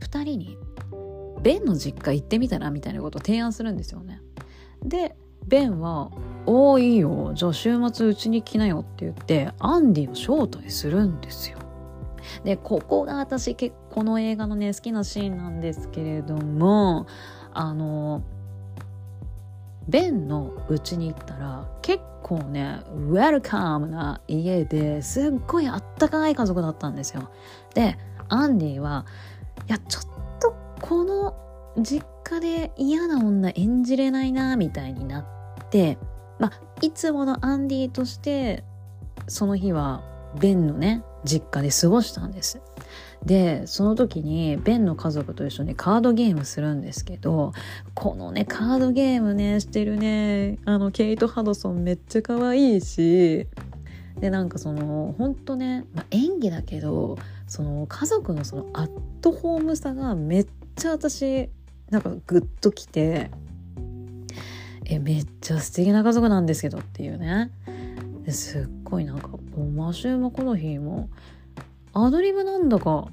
[0.00, 0.58] 2人に
[1.38, 4.20] ベンの実家行ってみたらみたいなことを提案するんですよね。
[4.82, 5.16] で
[5.46, 6.10] ベンは
[6.46, 11.58] 「おおいいよじゃあ週末うちに来なよ」って言ってアンディを招待するんですよ。
[12.44, 17.08] でここが私結構この映画のね好きなシーンなんですけれども
[17.52, 18.22] あの
[19.88, 27.28] ベンの家に行ったら結構ねウェルカムな家ですっごいあったかい家族だったんですよ
[27.74, 29.04] でアンディは
[29.66, 30.04] いやちょっ
[30.80, 31.34] この
[31.80, 35.98] 実家で嫌な女演じれないなみたいになって
[36.38, 38.64] まあいつものアンディとして
[39.26, 40.02] その日は
[40.40, 42.60] ベンのね実家で過ごしたんです。
[43.24, 47.52] でその時にベンの家族と一緒にカードゲームするんですけど
[47.94, 53.48] このねカードゲームねしてるねあのケイト・ハドソンめっちゃ可愛いし
[54.20, 57.18] でなんかそのほんとね、まあ、演技だけど
[57.48, 60.46] その家族のそのアットホームさがめっ
[60.78, 61.50] ちゃ私
[61.90, 63.30] なんかグッときて
[64.84, 67.50] えめっちゃ素敵な家族なんですけどっていうね。
[68.30, 69.30] すっごいなんか
[69.74, 71.08] マシュー・マコノヒーも
[71.94, 73.08] アドリブなんだか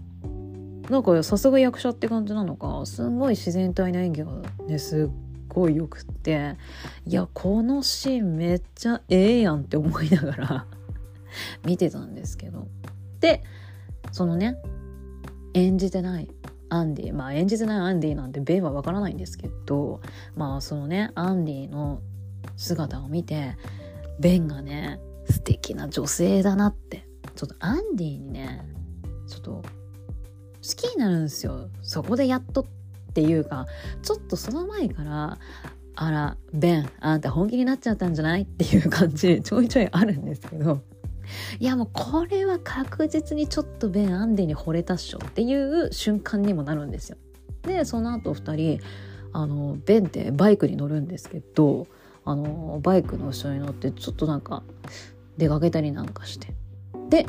[0.89, 4.31] なんかさすが役者って感じなのかすんごい自然体な演技が
[4.67, 5.09] ねすっ
[5.47, 6.57] ごいよくって
[7.05, 10.65] いやこのシーンめっちゃええやんって思いながら
[11.65, 12.67] 見てたんですけど。
[13.21, 13.41] で
[14.11, 14.57] そのね
[15.53, 16.29] 演じてない
[16.69, 20.01] アンディまあ演じてないアンディなんてベンはわからないんですけど
[20.35, 22.01] まあそのねアンディの
[22.57, 23.55] 姿を見て
[24.19, 24.99] ベンがね
[25.29, 28.65] 素敵な女性だなってちょっとアンディにね
[29.27, 29.61] ちょっと好
[30.61, 31.69] きになるんですよ。
[31.81, 32.65] そこでやっとっ
[33.13, 33.65] ていうか
[34.01, 35.37] ちょっとその前から
[35.95, 38.41] あらベンあんた本気になっちゃったんじゃない？
[38.41, 40.81] っていう感じちょいちょいあるんですけど。
[41.59, 47.17] いやもうこれは確実にちょっとベンアンディに惚れたっしょっていう瞬間にもなるんですよ。
[47.63, 48.79] でその後2人
[49.33, 51.87] あのベンってバイクに乗るんですけど
[52.23, 54.63] あのバイクの後ろに乗ってちょっとなんか
[55.37, 56.53] 出かけたりなんかして
[57.09, 57.25] で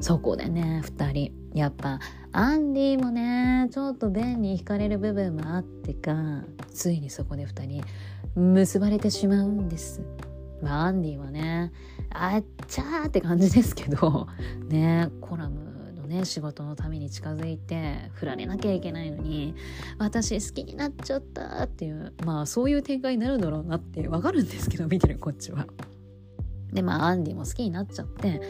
[0.00, 1.98] そこでね2人やっぱ
[2.32, 7.82] アンディもねちょっとベンに惹かれる部分もあってかついにそこで2人
[8.34, 10.00] 結ばれてしまうんです。
[10.62, 11.72] まあ、アンディはね
[12.10, 14.26] あっちゃーって感じですけど
[14.68, 19.54] ねコラムのね仕事のために近づいて振られなきゃいけないのに
[19.98, 25.66] 私好きになっちゃったっていうまあそういう展開になるだろうなってわかるんですけど見てるこっちは。
[26.72, 28.40] でまあアンディも好きになっちゃって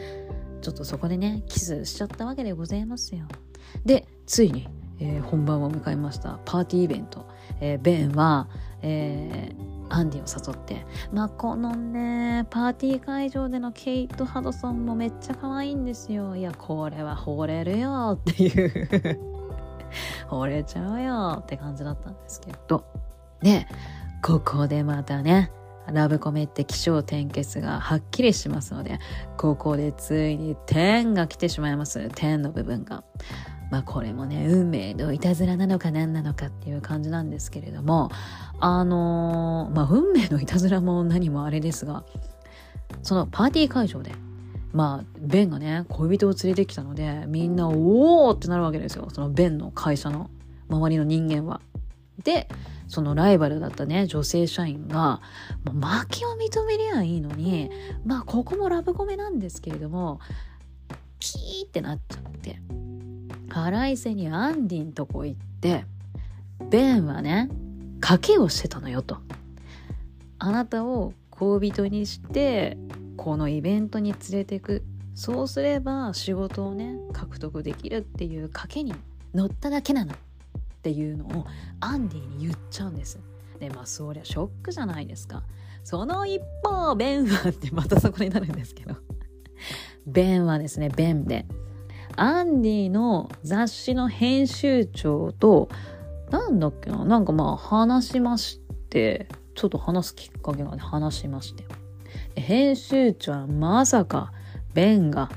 [0.61, 3.25] ちょっとそこでねキスしちゃったわけでございますよ。
[3.85, 4.67] でついに、
[4.99, 7.27] えー、本番を迎えましたパーティーイベント、
[7.59, 8.47] えー、ベンは、
[8.81, 10.85] えー、アンディを誘って。
[11.11, 16.35] まあこのねパーティー会場でのケイト・ハドソンもめっちゃ可愛いんですよ。
[16.35, 19.19] いやこれは惚れるよっていう。
[20.29, 22.85] 惚れちゃうよって感じだったんですけど。
[23.41, 23.67] で
[24.21, 25.51] ここでまたね
[25.87, 28.99] ラブコメって気象転結がはっきりしますので
[29.35, 32.09] ここでついに点が来てしまいます。
[32.15, 33.03] 点の部分が。
[33.71, 38.11] まあこれもね運命のいたずらなのか何なのかっていう感じなんですけれども
[38.61, 42.03] あのー、まあ運命のいたずらも何もあれですが
[43.03, 44.13] そのパーティー会場で
[44.71, 50.29] まあベンがね恋人を連れてきたのでみんなおおってなるわけですよそのベンの会社の
[50.69, 51.61] 周りの人間は。
[52.23, 52.47] で
[52.87, 55.21] そのライバルだったね女性社員が
[55.63, 57.71] もう負けを認めりゃいいのに
[58.05, 60.19] まあここもラブコメなんですけれども
[61.19, 62.61] キーってなっちゃって
[63.49, 65.85] 腹いせにアンディんとこ行って
[66.69, 67.49] ベンはね
[68.01, 69.17] 賭けをしてたのよと。
[70.39, 72.77] あなたを恋人にして
[73.15, 74.83] このイベントに連れていく。
[75.13, 78.93] そうすれば仕事をね獲得できるっていう賭けに
[79.35, 80.17] 乗っただけなのっ
[80.81, 81.45] ていうのを
[81.79, 83.19] アンディに言っちゃうんです。
[83.59, 85.43] でまあそりゃショックじゃないですか。
[85.83, 88.95] その一方ベンはってまたそこになるんですけど。
[90.07, 91.45] ベンはですねベンで
[92.15, 95.69] アンディの雑誌の編集長と
[96.31, 97.05] なんだっけな？
[97.05, 98.59] なんかまあ話しまし
[98.89, 101.65] てちょっと話すきっかけがね話しまして。
[102.35, 104.31] 編集長はまさか
[104.73, 105.29] ベンが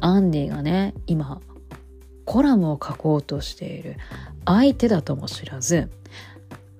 [0.00, 1.40] アンディがね今
[2.24, 3.96] コラムを書こうとしている。
[4.44, 5.90] 相手だとも知らず。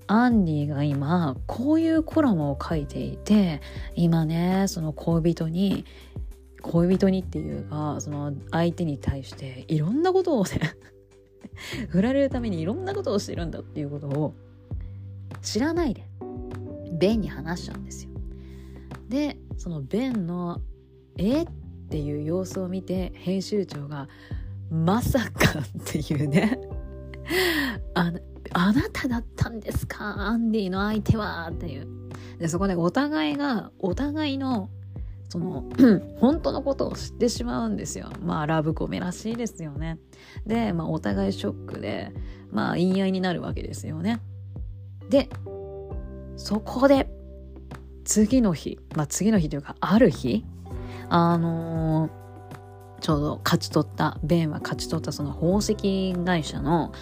[0.08, 3.62] アンディが今こういうコラムを書いていて
[3.94, 5.86] 今ねその恋人に
[6.60, 10.50] 恋人にっていうかその相手に対していろんなことをね
[11.88, 14.34] 振られるためにいろんなことをしてるんだっていうことを
[15.40, 16.06] 知らないで
[16.92, 18.10] ベンに話しちゃうんですよ。
[19.08, 20.60] でそのベンの
[21.18, 21.46] 「えっ?」
[21.90, 24.08] ていう様子を見て編集長が
[24.70, 26.58] 「まさか」っていうね
[27.94, 28.12] あ
[28.54, 30.04] あなただったんですか？
[30.28, 31.48] アンディの相手は？
[31.50, 31.86] っていう
[32.38, 34.70] でそこでお互いがお互いの
[35.32, 35.64] その
[36.20, 38.10] 本当のことを知ってしまうんですよ。
[38.22, 39.98] まあラブコメらしいですよね。
[40.46, 42.12] で、まあ、お互いショックで
[42.50, 44.20] まあ言い合いになるわけですよね。
[45.08, 45.30] で
[46.36, 47.08] そこで
[48.04, 50.44] 次の日、まあ次の日というかある日、
[51.08, 56.92] あのー、ちょうど勝ち取った、ベンは勝ち取ったその宝石会社の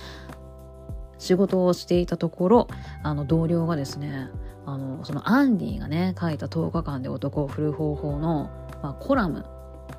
[1.19, 2.69] 仕事をしていたところ、
[3.03, 4.29] あの同僚がですね、
[4.73, 8.51] あの、そのアンディがね、書いた10日間で男を振る方法の、
[8.83, 9.45] まあ、コラム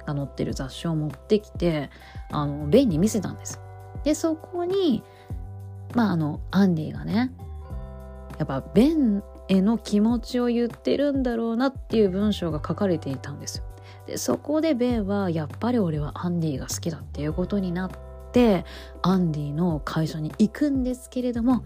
[0.06, 1.90] が載ってる雑誌を持ってきて、
[2.32, 3.60] あの、ベンに見せたんです。
[4.04, 5.04] で、そこに、
[5.94, 7.32] まあ、あの、アンディがね、
[8.38, 13.66] やっぱベンへの気持ちを言ってるんだろうなっていう文章が書かれていたんですよ。
[14.08, 17.92] でそこでベンはやっぱり俺はアンディが好きだっていうことになっ
[18.32, 18.66] て
[19.02, 21.64] アンディの会社に行くんですけれども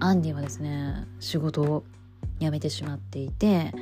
[0.00, 1.84] アンディはですね仕事を
[2.44, 3.72] 辞めてしまっていて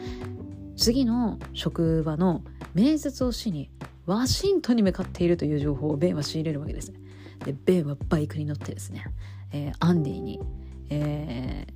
[0.77, 2.43] 次の職場の
[2.75, 3.71] 面接をしに
[4.07, 6.93] ワシントンに向かっているという情報をベンは仕入れるわけです。
[7.45, 9.05] でベンはバイクに乗ってですね、
[9.53, 10.41] えー、アンディに、
[10.91, 11.67] え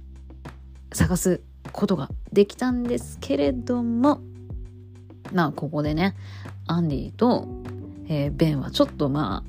[0.91, 1.41] ー、探す
[1.73, 4.21] ことができたんですけれども
[5.33, 6.15] まあここでね
[6.67, 7.49] アンディと、
[8.09, 9.45] えー、ベンはちょっとま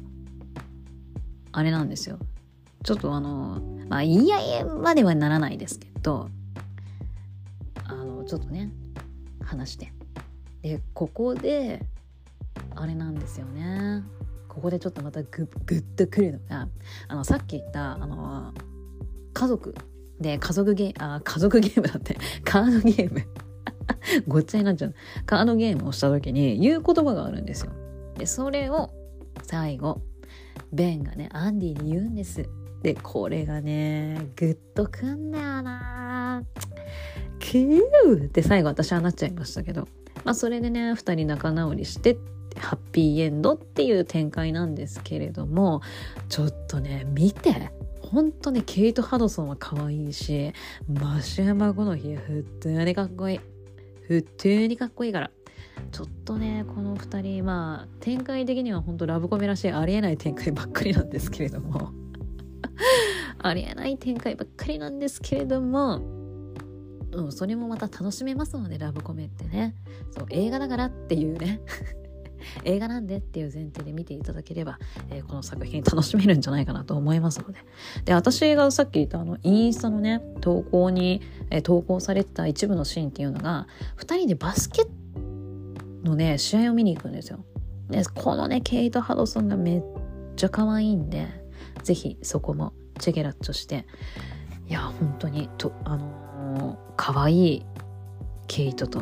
[1.54, 2.20] ああれなんですよ
[2.84, 6.30] ちょっとあのまあ言い合いまではならないですけど
[8.28, 8.70] ちょっとね
[9.44, 9.94] 話して。
[10.62, 11.82] でここで
[12.76, 14.04] あれなんですよね。
[14.50, 16.68] ここでちょっとまたググッとくるのが
[17.08, 18.54] あのさっき言ったあの
[19.34, 19.76] 家族。
[20.20, 22.18] で家族ゲームあ家族ゲームだって。
[22.44, 23.22] カードゲーム。
[24.28, 24.96] ごっちゃになっちゃう。
[25.26, 27.72] カードゲームをした時に言う言葉があるんですよ。
[28.18, 28.90] でそれを
[29.44, 30.02] 最後
[30.74, 32.50] ベンがねアンディに言うんです。
[32.82, 36.44] でこれがねグッとくんだよな。
[37.40, 39.88] キューって最後私はなっちゃいましたけど
[40.24, 42.18] まあそれでね2人仲直りして
[42.58, 45.82] ハッピーエンドっていう展開なんですけれども
[46.30, 47.72] ちょっとね見て
[48.02, 50.54] 本当ねケイト・ハドソンは可愛いし
[50.88, 53.40] マシュマゴの日普通にかっこいい。
[54.08, 55.32] 普通にかっこいいから。
[55.92, 61.92] ちょっとねこの2人まあ展開的には本当ラブコメらしいありえない展開ばっかりなんですけれども。
[63.40, 66.02] ありえない展開ばっかりなんですけれども
[67.12, 69.76] うん、それもまた楽しめますのでラブコメってね
[70.12, 71.62] そう映画だからっていうね
[72.64, 74.80] 映画なんでっていう前提で見ていただければ、
[75.10, 77.60] えー、この作品楽しめるんじゃないかなと思いますので。
[78.06, 84.86] で、私がさっき言ったあの、インスタのね、投稿に、えー、投稿されてた一部のシーンっていうのが、2人でバスケ
[86.04, 87.44] のね、試合を見に行くんですよ。
[87.90, 89.84] で、このね、ケイト・ハドソンがめっ
[90.36, 91.28] ちゃ可愛いんで、
[91.84, 93.86] ぜひそこもチェケラッチョして、
[94.68, 96.27] いや、本当に、と、あの
[96.96, 97.66] 可愛い
[98.48, 99.00] 毛糸と、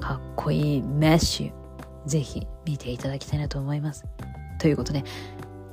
[0.00, 4.04] かっこいいメッシュ、ぜひ見ていただきたいなと思います。
[4.58, 5.04] ということで、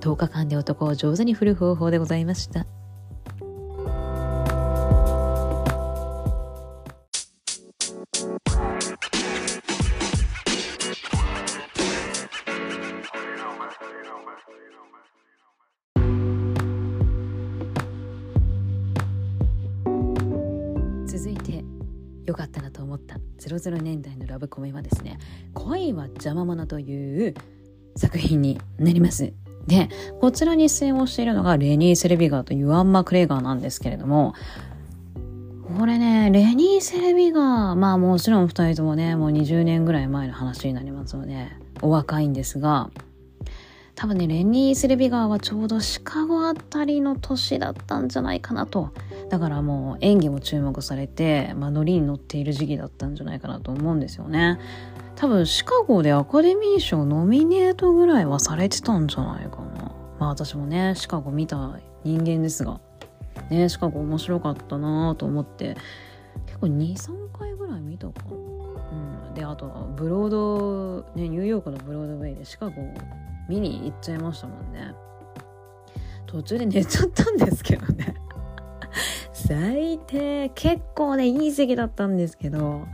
[0.02, 2.66] 10日間で男を上手に振る方法でございました。
[23.48, 25.20] 00年代のラブコメはですね
[25.54, 27.36] 「恋は邪魔者」という
[27.96, 29.34] 作品になります。
[29.68, 29.90] で、
[30.22, 34.34] こちらに出演をしているのがレニー・セルビガーとユアン・マクレーガーなんですけれども、
[35.78, 41.50] これね、レニー・セルビガー、まあもちろん2人ともね、もう20年ぐらい前の話になりますので、
[41.82, 42.90] お若いんですが、
[43.98, 48.94] 多分ね、レニー・セレビガーはちょうどシカゴあたりの年だったんじゃないかなと
[49.30, 54.60] だからもう演技も注目されて、まあ、ノリに乗っている時期だったんじゃないかなと思うんですよね。
[55.16, 59.92] 多分シカゴでアカデミー賞ノミネートぐらいはされてたんじゃないかな。
[60.20, 62.80] まあ私もね、シカゴ見た人間ですが、
[63.50, 65.76] ね、シカゴ面白かったなと思って、
[66.46, 68.36] 結構2、3回ぐらい見たかな。
[68.36, 69.34] うん。
[69.34, 72.74] で、あとブロード、ね、ニューヨークのブロードウェイでシカゴ
[73.48, 74.94] 見に行っちゃいましたもんね。
[76.26, 78.16] 途中で寝ちゃったんですけどね。
[79.34, 80.50] 最低。
[80.50, 82.86] 結構ねいい席だったんですけど。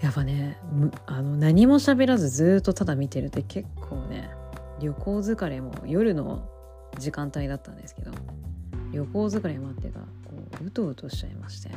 [0.00, 0.58] やっぱね
[1.06, 4.28] あの何も喋らずずっとただ見てるって結構ね
[4.78, 6.46] 旅行疲れも夜の
[6.98, 8.12] 時間帯だったんですけど。
[8.92, 11.70] 旅行疲れもあってかこううとうとしちゃいまして。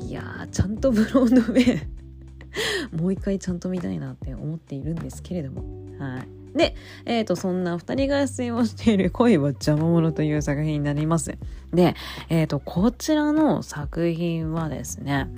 [0.00, 5.62] いやちゃんとブロードウェイもう一回ちゃんと見たいなって思っているんですけれども。
[5.98, 6.28] はい。
[6.58, 6.74] で、
[7.06, 11.38] え、ー、と、そんな二人が出演をしている恋は邪魔者という作品になります。
[11.72, 11.94] で、
[12.28, 15.28] え、ー、と、こちらの作品はですね、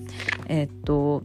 [0.48, 1.22] えっ、ー、と、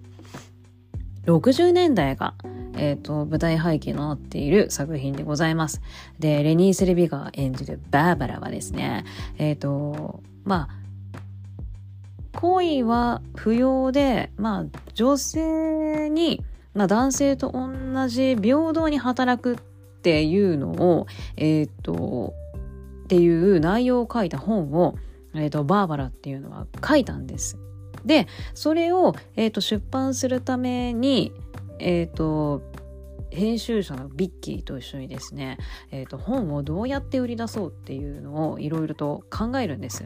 [1.25, 2.35] 60年代が、
[2.77, 5.81] えっ、と、舞台背景となっている作品でございます。
[6.19, 9.05] で、レニー・セレビが演じるバーバラはですね、
[9.37, 10.85] えっ、と、まあ、
[12.33, 16.43] 恋は不要で、まあ、女性に、
[16.73, 19.57] まあ、男性と同じ平等に働くっ
[20.05, 22.35] ていうのを、えっ、と、
[23.05, 24.95] っていう内容を書いた本を、
[25.33, 27.57] えっ、と、バーバラっていうのは書いたんです。
[28.05, 31.33] で、それを、えっ、と、出版するために、
[31.79, 32.61] えっ、と、
[33.31, 35.57] 編集者のビッキーと一緒にですね、
[35.89, 40.05] えーと、本をどうやって売り出そうっていうのをいろいろと考えるんです。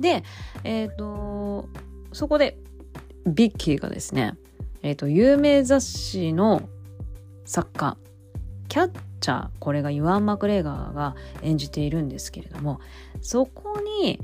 [0.00, 0.24] で、
[0.64, 1.68] えっ、ー、と
[2.12, 2.58] そこで
[3.26, 4.34] ビッキーがですね、
[4.82, 6.68] えっ、ー、と有名雑誌の
[7.46, 7.96] 作家
[8.68, 12.80] キャッチャーこれがユアン・マクレーガーが演じているんですけれども
[13.20, 14.20] そこに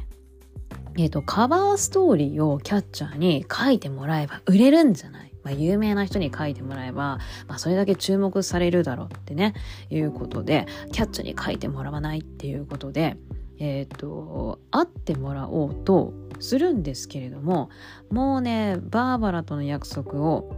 [0.97, 5.33] え、ー、とカバーストーリーをキャッチャーに書いてもらえば売れるんじゃない？
[5.43, 9.55] まあ、有名な人に書いてもらえば、まあ、それだけ注目されるだろうってね、
[9.91, 13.17] いうことで、キャッチャーに書いてもらわないっていうことで、
[13.59, 17.71] え、ー、と、会ってもらおうとするんですけれども、
[18.11, 20.55] もうね、バーバラとの約束を、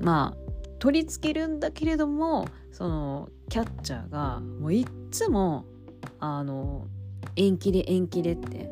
[0.00, 5.64] まあ、取り付けるんだけれども、その、キャッチャーが、もういっつも、
[6.18, 6.88] あの、
[7.36, 8.68] 延期で延期でって、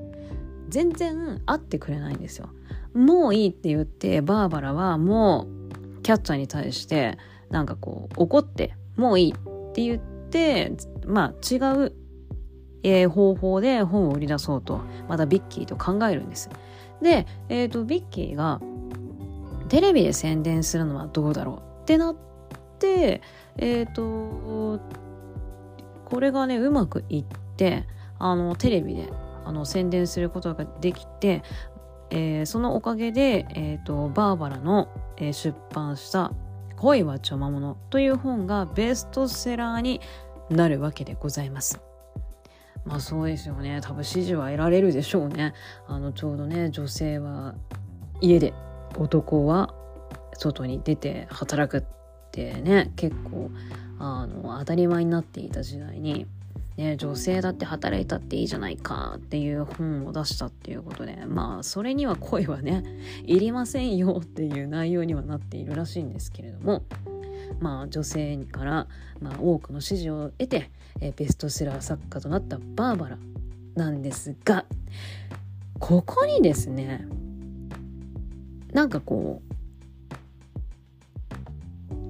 [0.71, 2.49] 全然会ってくれないんですよ。
[2.93, 5.47] もういいって言ってバーバラはも
[6.01, 7.17] うキャッチャーに対して
[7.49, 10.73] なんかこう怒ってもういいって言って
[11.07, 11.95] まあ違う、
[12.83, 16.51] えー、方法で本を売り出そうとまたビッキーと考えるんです。
[17.01, 18.61] で、えっ、ー、とビッキーが
[19.69, 22.32] テレビで宣伝するのはどうだろうってなって
[22.87, 24.81] えっ、ー、と
[26.05, 27.25] これがねうまくいっ
[27.57, 27.87] て
[28.19, 29.13] あのテレビで
[29.45, 31.43] あの宣伝することができて
[32.15, 36.31] えー、そのおかげで、えーと、バーバラの、えー、出版した
[36.77, 40.03] 「恋はちょまもの」という本がベストセラーに
[40.51, 41.81] なるわけでございます。
[42.85, 45.55] まあそうですよね多分支持は得られるでしょうね。
[45.87, 47.55] あのちょうどね女性は
[48.21, 48.53] 家で
[48.99, 49.73] 男は
[50.37, 51.83] 外に出て働くっ
[52.33, 53.51] てね結構
[53.99, 56.27] あの当たり前になっていた時代に
[56.77, 62.83] ね、女性だって働いたっていいじゃないかっていう本を出したっていうことでまあそれには声はね
[63.25, 66.83] いりませんよっていう内容にはなっているらしいんですけれども
[67.61, 68.87] まあ女性から、
[69.21, 70.71] まあ、多くの支持を得て、
[71.01, 73.19] えベストセラー作家となったバーバラ
[73.75, 74.65] なんですが
[75.79, 77.07] ここにですね
[78.73, 79.52] なんかこう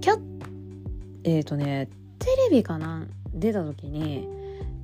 [0.03, 0.20] キャ
[1.24, 1.88] えっ、ー、とね
[2.18, 3.07] テレビかな？
[3.32, 4.28] 出た時に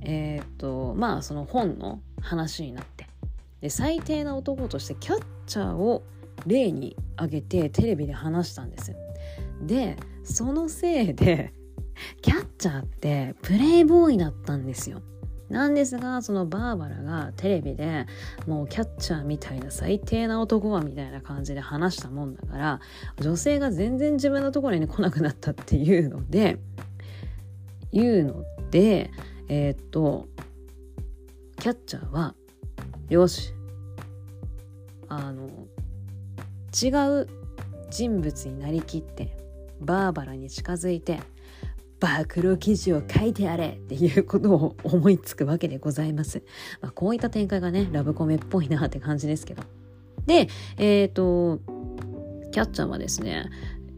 [0.01, 3.07] えっ、とまあその本の話になって。
[3.61, 6.03] で最低な男としてキャッチャーを
[6.47, 8.95] 例に挙げてテレビで話したんです
[9.61, 11.51] でそのせいで
[12.21, 15.01] キャッチャーってプレイボーイだったんですよ。
[15.49, 18.05] なんですがそのバーバラがテレビで
[18.47, 22.79] もうキャッチャーみたいな最低な男はみたいな感じで話したもんだから
[23.19, 26.59] 女性が全然自分のところに来なくなったっていうので
[27.91, 29.09] いうので
[29.47, 30.27] えー、っと
[31.57, 32.35] キャッチャーは
[33.09, 33.53] よし
[35.07, 35.49] あの
[36.81, 36.89] 違
[37.21, 37.27] う
[37.89, 39.35] 人物になりきって
[39.81, 41.19] バーバラに近づいて
[41.99, 46.43] 暴露記事を書いてやれっていうことを思いつくわけでございます。
[46.81, 49.63] まあ、こういった展開がね、ラブコメっぽいなって感じですけど。
[50.25, 50.47] で、
[50.77, 51.59] えっ、ー、と、
[52.51, 53.49] キャッチャーはですね、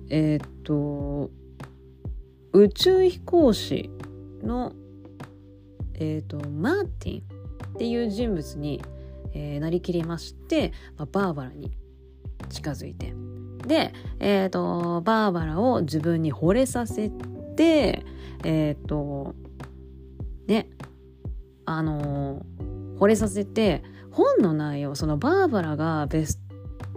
[0.10, 1.30] えっ、ー、と、
[2.54, 3.90] 宇宙飛行士
[4.44, 4.74] の
[6.04, 7.22] えーと、マーティン
[7.76, 8.82] っていう人物に、
[9.36, 11.72] えー、なりきりまして、まあ、バーバラに
[12.50, 13.14] 近づいて
[13.68, 19.36] で、えーと、バーバラを自分に惚れさせてえっ、ー、と
[20.48, 20.70] ね
[21.66, 26.42] あのー、惚れさせて本の内容そのバーバラがベス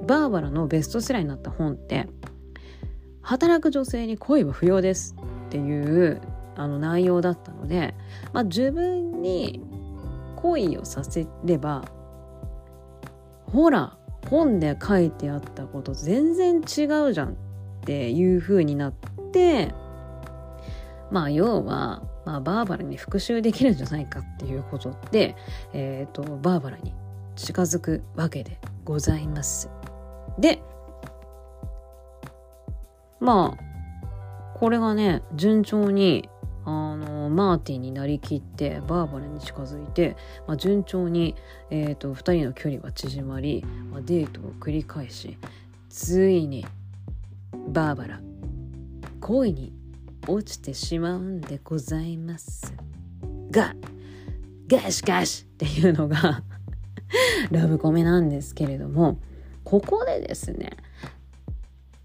[0.02, 2.08] バーバラのベストセラーになった本って
[3.22, 6.20] 働く女性に恋は不要ですっていう
[6.56, 7.94] あの内容だったので、
[8.32, 9.62] まあ、自分に
[10.36, 11.84] 恋をさせれば
[13.46, 13.96] ほら
[14.28, 17.34] 本で書いてあったこと全然違うじゃんっ
[17.84, 18.92] ていう風になっ
[19.32, 19.74] て
[21.14, 25.36] まあ要は、まあ、バーバラに復讐できるんじゃないかっていうことで、
[25.72, 26.92] えーと、バーバラに
[27.36, 29.70] 近づくわけでございます。
[30.40, 30.60] で
[33.20, 36.28] まあこれがね順調に
[36.64, 40.16] あのマーティンになりきってバーバラに近づいて、
[40.48, 41.36] まあ、順調に、
[41.70, 45.38] えーと、2人の距離は縮まり、まあ、デートを繰り返し
[45.88, 46.66] ついに
[47.68, 48.20] バーバラ
[49.20, 49.83] 恋に
[50.26, 52.74] 落ちてしまうんでございます
[53.50, 53.74] が
[54.66, 56.42] ガシガシっていうのが
[57.50, 59.18] ラブコメなんですけれども
[59.62, 60.76] ここでですね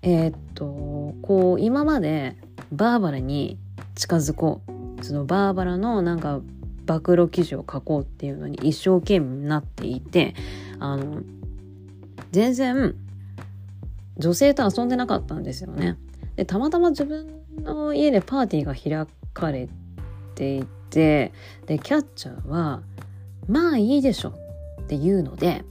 [0.02, 2.38] えー、っとこう今まで
[2.72, 3.58] バーバラに
[3.96, 4.62] 近づこ
[5.00, 6.42] うそのバーバラのなんか
[6.86, 10.34] 暴露記事を書こうっていうのに一生懸命になっていて
[10.80, 11.22] あの
[12.32, 12.96] 全然
[14.18, 15.98] 女性と遊んでなかったんですよね。
[16.36, 19.70] でたまたま自分の家でパーティーが開かれ
[20.36, 21.32] ていて
[21.66, 22.82] でキャッチャーは
[23.48, 24.34] 「まあいいでしょ」
[24.82, 25.64] って言うので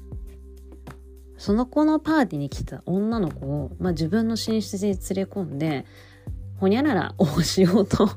[1.37, 5.87] その子のパーティーに来た女の子を、まあ、自分の寝室に連れ込んで
[6.59, 8.09] ほにゃららをしようと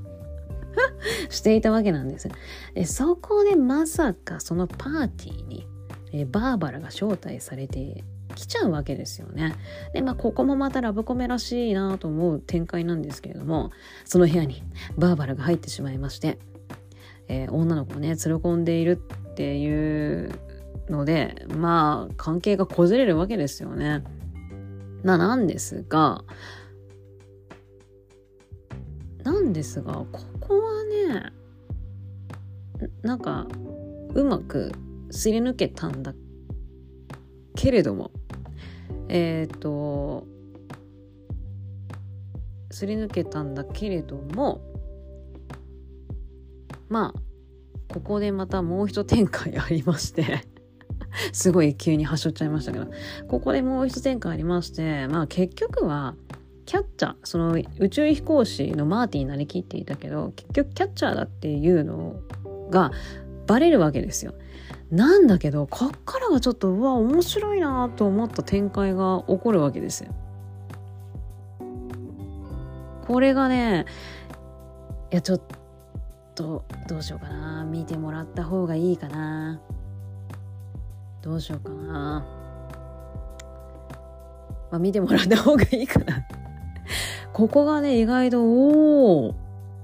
[1.29, 2.29] していたわけなんです。
[2.73, 5.67] でそこでまさかそのパーティーに
[6.11, 9.55] えバーバラが招待されてきちゃうわけですよね。
[9.93, 13.71] でまあここもまたラブコメらしいなと思う展開なんですけれども
[14.05, 14.63] その部屋に
[14.97, 16.39] バーバラが入ってしまいまして、
[17.27, 18.99] えー、女の子をね連れ込んでいる
[19.31, 20.31] っていう
[20.89, 24.03] のでまあ関係がこじれるわけですよね。
[25.03, 26.23] まなんですが
[29.23, 31.31] なんですがここはね
[33.01, 33.47] なんか
[34.13, 34.71] うまく
[35.09, 36.13] すり抜けたんだ
[37.55, 38.11] けれども
[39.07, 40.25] えっ、ー、と
[42.71, 44.61] すり抜けたんだけれども
[46.89, 50.45] まあここでまたもう一展開ありまして
[51.33, 52.87] すごい急に端折っちゃいましたけど
[53.27, 56.15] ここでもう一展開ありましてまあ結局は
[56.65, 62.21] キャッチャーその宇宙飛行士のマーティになりきっていたけど結局キャッチャーだっていうの
[62.69, 62.91] が
[63.45, 64.33] バレるわけですよ。
[64.91, 70.13] なんだけどこっからがちょっとうわ面白いなと思った展開が起こるわけですよ。
[73.07, 73.85] これがね
[75.11, 75.41] いやちょっ
[76.35, 77.63] とどうしようかな。
[77.63, 79.61] 見てもらった方がいいかな。
[81.21, 82.25] どうしようかな。
[84.71, 86.25] まあ見てもらった方がいいかな。
[87.31, 89.35] ここがね意外とおお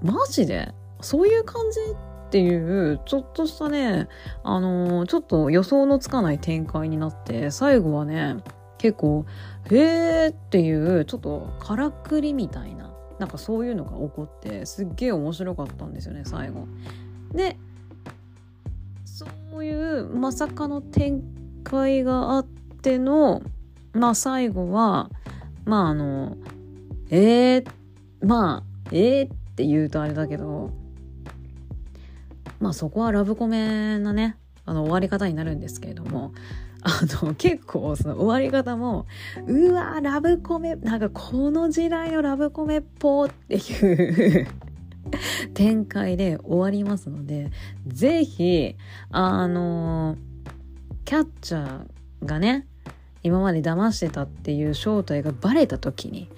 [0.04, 0.74] マジで？
[1.00, 1.80] そういう感じ？
[2.28, 4.10] っていうちょっとしたね
[4.44, 8.36] あのー、ちょっと予想のつかない展開になって最後はね
[8.78, 9.26] 結構
[9.72, 16.68] へーっていうちょっとからくりみたいななんかそういうのが起こってすっげえ面白かったんですよね最後。
[17.34, 17.58] で
[19.06, 19.26] そ
[19.56, 21.24] ういうまさかの展
[21.64, 23.42] 開があっての
[23.94, 25.10] まあ最後は
[25.66, 26.36] まああの
[27.10, 27.66] えー、
[28.22, 30.72] まあえーって言うとあれだけど
[32.60, 36.34] まあそこはラブコメなねあの終わり方になるんですけれども
[36.82, 39.08] あの結構その終わり方も
[39.48, 44.48] うわラブコメなんかこの時代のラブコメっぽっていう
[45.54, 47.52] 展開で終わりますので
[47.88, 48.76] 是非
[49.12, 50.18] あの
[51.06, 52.68] キャッチャーがね
[53.24, 56.30] 今まで騙してたっていう正体がバレた時に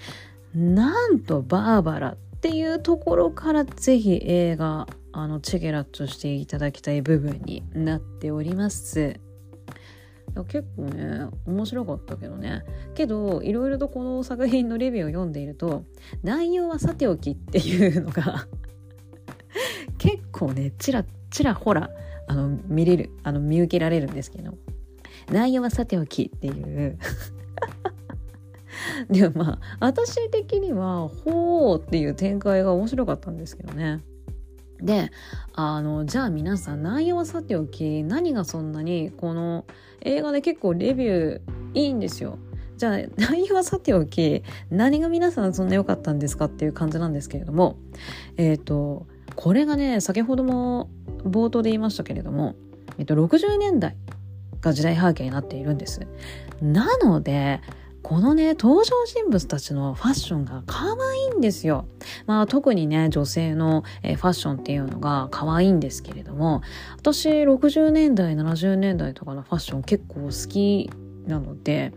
[0.55, 9.19] なんとバーバラっていうところから是非映画あのチェケラッチョしていただきたい部分になっております。
[10.47, 12.63] 結構ね面白かったけどね。
[12.93, 15.83] けどいろいろとこの作品のレビューを読んでいると
[16.23, 18.47] 内容はさておきっていうのが
[19.97, 21.89] 結構ねちらちらほら
[22.27, 24.57] あの見れるあの見受けられるんですけど。
[25.31, 26.51] 内容はさておきってい
[26.87, 26.97] う。
[29.09, 34.01] でもまあ私的にはほうっていう展開が面白かったんですけどね。
[34.81, 35.11] で
[35.53, 39.65] あのじゃあ皆さん内容はさておき何がそんなにこの
[40.01, 41.41] 映画で結構レビュー
[41.73, 42.37] いいんですよ。
[42.77, 47.75] じゃあ内容はさておき何が皆さんそんな良かったんですかっていう感じなんですけれども
[48.37, 49.05] えっ、ー、と
[49.35, 50.89] これがね先ほども
[51.23, 52.55] 冒頭で言いましたけれども、
[52.97, 53.95] えっ、と、60年代
[54.61, 56.07] が時代背景になっているんです。
[56.61, 57.61] なので
[58.01, 61.85] このね、登場人物たちのファッションが可愛いんですよ。
[62.25, 66.61] まあ特にね、女性の、えファッションっていうのが可愛いんですけれども、
[66.97, 70.89] 私60年代、70年代とかのファッション結構好き
[71.27, 71.93] なので、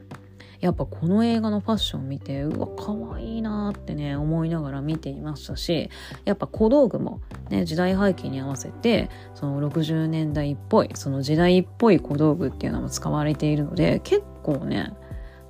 [0.63, 5.91] やっぱこの映画のファッション見てうわ可愛いなってね思いながら見ていましたし
[6.25, 14.95] やっぱ小道具もね時代背景に合わせてその60年代っぽいその時代っぽい小道具っていうのも使われているので結構ね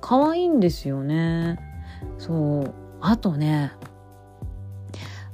[0.05, 1.57] 可愛いんですよね。
[2.17, 2.73] そう。
[2.99, 3.71] あとね、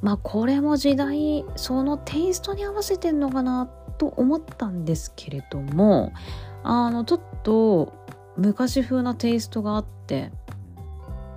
[0.03, 3.65] まあこれも時代、そのテイストに合わせてんのかな
[3.97, 6.13] と思ったんですけれども、
[6.61, 7.93] あの、ちょっと
[8.37, 10.31] 昔風なテイストがあって、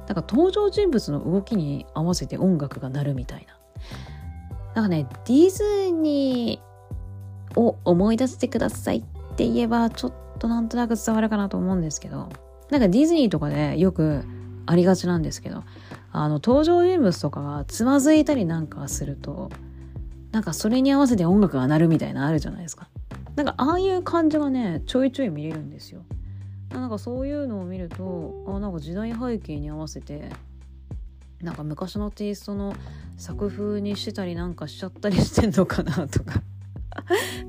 [0.09, 3.59] なんか登場人物の動きに合わせて音楽が鳴るみたいな。
[4.75, 9.03] なんかね、ディズニーを思い出してくださいっ
[9.37, 12.29] て言えばちょっとなんとなく伝わるかなと思うんですけど、
[12.73, 14.25] なんかディズニーとかでよく
[14.65, 15.63] ありがちなんですけど
[16.11, 19.51] あの登場人物とかがつまずいたりなんかすると
[20.31, 22.89] なんかそれに合わせて音楽が鳴るみたいなあるじゃないですか。
[23.37, 26.03] なんかああいう感じがねちょいちょい見れるんですよ。
[26.71, 30.31] なんかそういうのを見るとあなんか時代背景に合わせて
[31.43, 32.75] なんか昔のテイストの
[33.19, 36.43] 作風にしてたりなんかしちゃったりしてんのかなとか。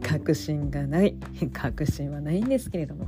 [0.06, 1.16] 確信がない。
[1.54, 3.08] 確信はないんですけれども、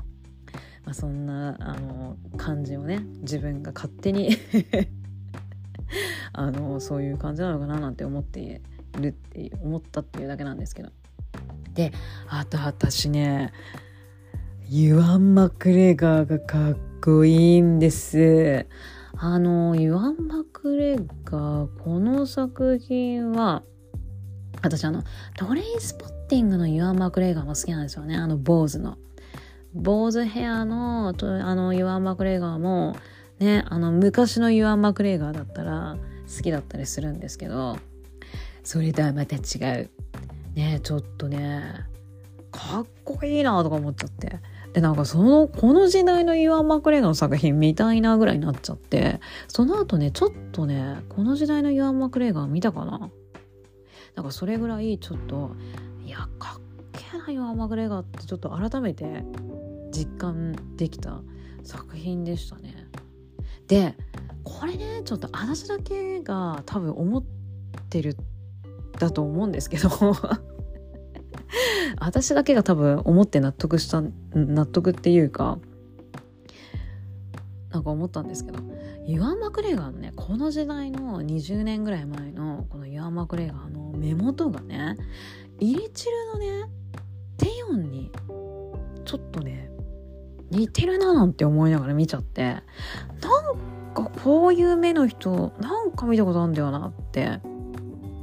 [0.85, 4.37] まあ、そんなあの感じをね自分が勝手に
[6.31, 10.89] あのそういう感じなのかななんて思っているって思ったっていうだけなんですけど。
[11.73, 11.91] で
[12.29, 13.51] あと私ね
[14.69, 18.65] ユアン・マクレガーがかっこいいんです。
[19.17, 23.63] あのユアン・マクレガーこの作品は
[24.61, 25.03] 私あの
[25.37, 28.15] トレインスポッティングのユアン・マクレガーも好きなんですよね。
[28.15, 28.97] あの坊主の。
[29.75, 32.95] 坊主ヘアのあのユアン・マクレガーも
[33.39, 35.97] ねあの昔のユアン・マクレガーだったら
[36.35, 37.77] 好きだったりするんですけど
[38.63, 39.39] それとはまた違
[39.81, 39.89] う。
[40.55, 41.85] ねちょっとね
[42.51, 44.39] かっこいいなとか思っちゃって。
[44.71, 53.09] でなんかそのこの時代のイワン・マクレガーの作品見たいなぐらいになっちゃってその後ねちょっとねこの時代のイワン・マクレガー見たかな。
[54.15, 55.51] なんかそれぐらいちょっと
[56.05, 56.61] いやかっ
[56.93, 59.23] けえなイワン・マクレガーってちょっと改めて
[59.95, 61.21] 実感できた
[61.63, 62.87] 作品でしたね。
[63.67, 63.95] で
[64.43, 67.23] これねちょっと私だけが多分思っ
[67.89, 68.17] てる
[68.99, 69.89] だと思うんですけど。
[71.99, 75.59] 私だけが多分思って納得した納得っていうか
[77.71, 78.59] なんか思ったんですけど。
[79.07, 84.97] ユアン・マクレガーのねこの時代の20年ぐらい前のこのユアン・マクレガーの目元がね
[85.59, 86.69] イリチルのね
[87.37, 88.11] テヨンに
[89.05, 89.64] ちょっとね
[90.55, 92.63] 似てるななんて思いながら見ちゃってなん
[93.93, 97.39] かこういう目の人なんか見たことあるんだよなって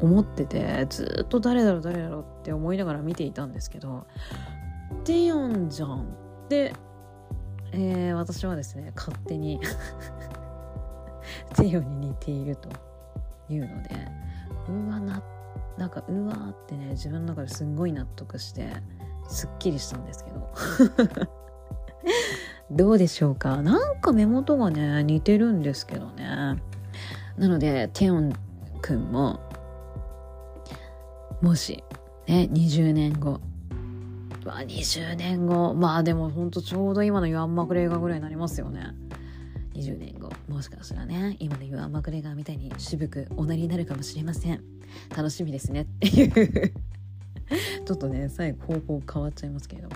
[0.00, 4.06] 思っててずっと誰だろう誰だろうって思いながら見ていたんですけど
[5.04, 6.14] テヨンじゃん。
[6.48, 6.74] で、
[7.72, 9.60] えー、私はですね勝手に
[11.56, 12.68] テヨンに似ていると
[13.48, 13.90] いうので
[14.68, 15.22] うわな
[15.78, 18.68] なんかうわーってね自分の中ですんごい納得して
[19.28, 21.41] すっきりしたんですけど。
[22.70, 23.62] どうでしょうか？
[23.62, 26.26] なんか目元がね似てるんですけどね。
[27.36, 28.32] なのでテヨン
[28.80, 29.40] くんも
[31.40, 31.82] もし
[32.26, 33.40] ね20年後。
[34.44, 35.74] まあ20年後。
[35.74, 38.94] まあでもほんとちょうど今のユアン・マクレーガーぐらいになりますよね。
[39.74, 40.30] 20年後。
[40.48, 44.62] もしかしたらね今のユアン・マクレーガーみたいに渋くおなりになるかもしれません。
[45.16, 46.72] 楽しみですねっていう。
[47.84, 49.88] ちょっとね最後方向変わっちゃいますけれど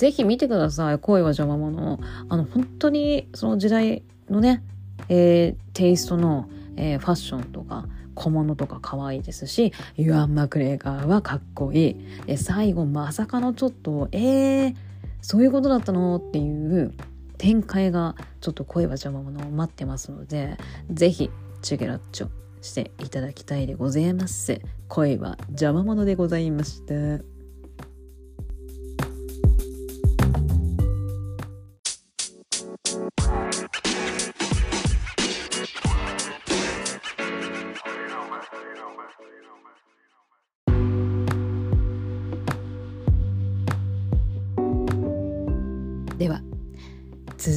[0.00, 0.98] ぜひ見てください。
[0.98, 2.00] 恋は邪魔者。
[2.30, 4.62] あの本当にその時代のね、
[5.10, 7.84] えー、テイストの、えー、ファッションとか
[8.14, 11.96] 小物とか可愛いですしユアン・マクレーガーはかっこいい。
[12.24, 14.74] で最後まさかのちょっとえー、
[15.20, 16.94] そういうことだったのっていう
[17.36, 20.56] 展開がちょっと声は邪魔者を待ってますので
[20.90, 21.30] 是非
[21.60, 22.28] チュゲラッチョ
[22.62, 24.62] していただきたいでございます。
[24.88, 27.39] 声は邪魔者でございました。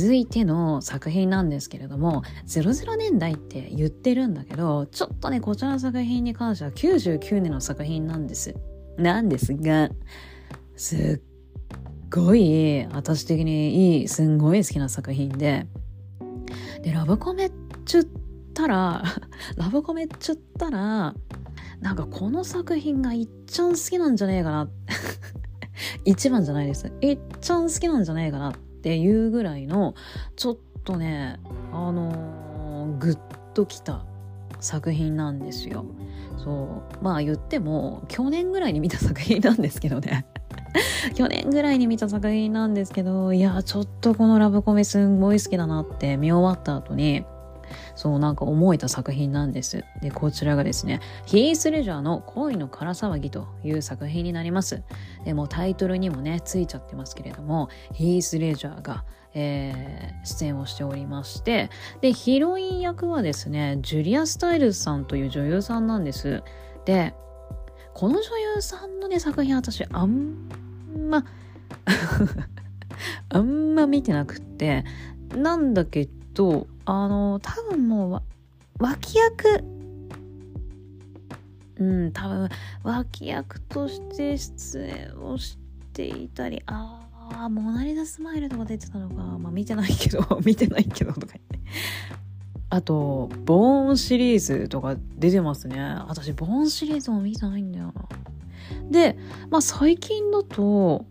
[0.03, 8.53] 続いての作品なんですけれども00年代って言ってるんだけどちょっとねこちらの作品に関しては99年の作品なんです。
[8.97, 9.89] なんですが
[10.75, 15.67] すっごい私的にいいすんごい好きな作品で。
[16.81, 17.51] でラブコメっ
[17.85, 18.07] ちゅっ
[18.53, 19.03] たら
[19.55, 21.15] ラブコメっちゅったら
[21.79, 24.69] なんかこの作品がいっちゃん好きなんじゃねえかな。
[26.03, 26.91] 一番じゃないです。
[26.99, 28.49] いっちゃん好きなんじゃないかな。
[28.49, 29.95] っていうぐらいの、
[30.35, 31.39] ちょっとね、
[31.71, 33.17] あのー、ぐっ
[33.53, 34.05] ときた
[34.59, 35.85] 作品なんですよ。
[36.37, 37.03] そう。
[37.03, 40.25] まあ言っても、去年ぐらいに見た作品なんですけどね。
[41.15, 47.25] 去年ぐらいに見た作品なんですけど、いや、ちょっとこのラブコメすんごい好きだなって見終わった後に、
[47.95, 49.83] そうなんか思えた作品なんです。
[50.01, 54.83] で、こちらがですね、ヒース・レジャーの恋の空騒ぎという作品になります。
[55.25, 61.69] でもタイトルにもね、ついちゃってますけれども、ヒース・レジャーが、えー、出演をしておりまして、
[62.01, 66.43] で、ヒロイン役はですね、ジュリア・スタイルズさんという女優さんなんです。
[66.85, 67.13] で、
[67.93, 70.49] この女優さんのね、作品私、あん
[71.09, 71.25] ま
[73.29, 74.83] あんま見てなくって、
[75.35, 78.17] なんだけどあの多分も
[78.79, 79.63] う脇役。
[81.79, 82.49] うん多分
[82.83, 85.57] 脇役として出演をし
[85.91, 86.99] ていたりあ
[87.31, 89.15] あモナ・リザ・スマイルとか出てたのか。
[89.15, 91.69] まあ見てないけど 見てないけどとか言って。
[92.69, 95.79] あとボーンシリーズとか出てますね。
[96.07, 98.07] 私ボーンシリーズも見てないんだよな。
[98.89, 99.17] で
[99.49, 101.05] まあ最近だと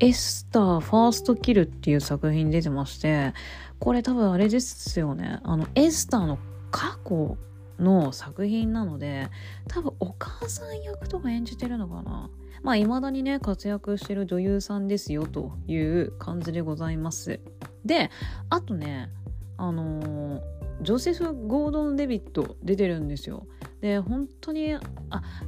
[0.00, 3.32] エスターファーストキルっていう作品出てまして
[3.78, 5.40] これ多分あれですよね。
[5.42, 6.38] あのエスターの
[6.70, 7.36] 過去
[7.78, 9.28] の作品なので
[9.68, 12.30] 多分お母さん役とか演じてるのかな。
[12.62, 17.40] まあ未だにね活躍してる女優さんですよという感じでございます。
[17.84, 18.10] で
[18.48, 19.10] あとね
[19.56, 20.40] あのー、
[20.82, 23.46] ジョセフ・ゴードン・デビット出てるんですよ。
[23.80, 24.80] で本当にあ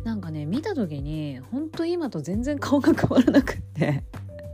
[0.05, 4.05] なんかね見た時に本当今と全然顔が変わらなくって。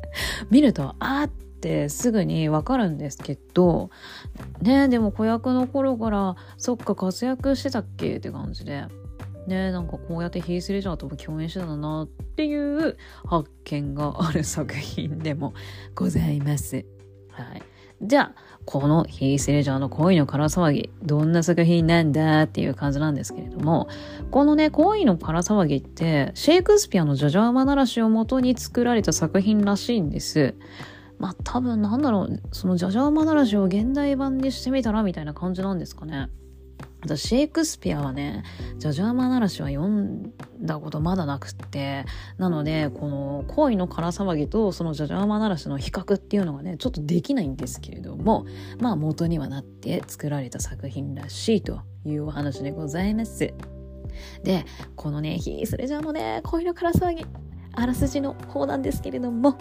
[0.51, 1.31] 見るとあー
[1.63, 3.91] ってすぐにわかるんですけど
[4.61, 8.17] ねでも子役の頃からそっか活躍してたっけ？
[8.17, 8.87] って感じで
[9.47, 12.97] ねなんかこうやってヒース・レジャーとも共演してたなっていう
[13.27, 15.55] 発見がある作品でも
[15.95, 16.85] ございます。
[17.31, 17.63] はい。
[18.05, 18.35] じゃあ、
[18.65, 23.87] このヒース・レジャーの恋の空騒ぎ、どんな作品なんだっていう感じなんですけれども、
[24.33, 30.57] このね、恋の空騒ぎって、シェイクスピアのジャジャーマナラシを元に作られた作品らしいんです。
[31.23, 36.29] まあ多分なんだろう、そのジャジャーマナラシを現代版にしてみたらみたいな感じなんですかね。
[37.05, 38.43] 私シェイクスピアはね、
[38.79, 42.07] ジャジャーマナラシは読んだことまだなくって、
[42.39, 48.45] なので、この恋の空騒ぎとそのジャジャーマナラシの比較っていうのがね、ちょっとできないんですけれども、
[48.81, 53.55] まあ元にはなって作られた作品らしいというお話でございます。
[54.43, 54.67] で、
[54.97, 57.25] このね、ヒースレジャーのね、恋の空騒ぎ、
[57.75, 59.57] あらすじの方なんですけれども、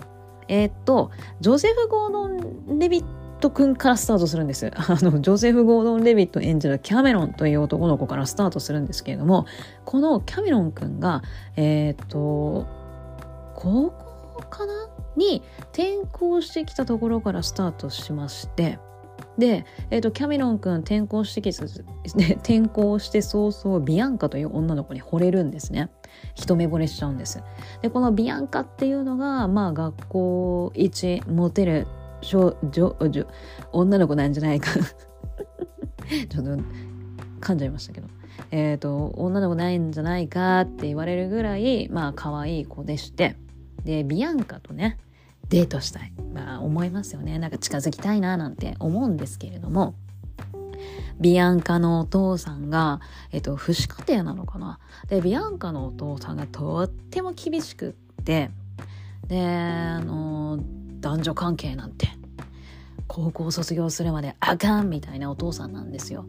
[0.51, 3.05] えー、っと、ジョセフ・ゴードン・レビッ
[3.39, 4.69] ト君からスタートするんです。
[4.75, 9.45] あの、ジョセフ・ゴードン・レビット演じるキャメロンという男の子からスタートするんですけれども、
[9.85, 11.23] このキャメロン君が、
[11.55, 12.67] えー、っと、
[13.55, 15.41] 高校かなに
[15.71, 18.77] 転校してきたところからスタートしまして、
[19.37, 25.89] で、えーと、キャメロン君転校してき 転校して早々ビアンカという女の子に惚れるんですね
[26.35, 27.43] 一目惚れしちゃうんです。
[27.81, 31.87] でこのビアンカっていうのがまあ学校一モテる
[32.21, 33.25] 少女女
[33.71, 34.71] 女の子なんじゃないか
[36.29, 36.63] ちょっと
[37.41, 38.07] 噛んじゃいましたけど
[38.51, 43.35] えっ、ー、と女の子ないんじゃないかって言われるぐらいまあ可愛い子でして
[43.83, 44.99] でビアンカとね
[45.49, 49.95] デートしたいまあ思いますよねなんか近づきたいななんて思うんですけれども
[51.21, 52.99] ビアンカのお父さんが、
[53.31, 58.49] えっと、父子家庭なのかなでビアンカのお父さんがとっても厳しくって
[59.27, 60.59] であの
[60.99, 62.09] 男女関係なんて
[63.07, 66.25] 高校卒業するまであかんみたいなお父さんなんですよ。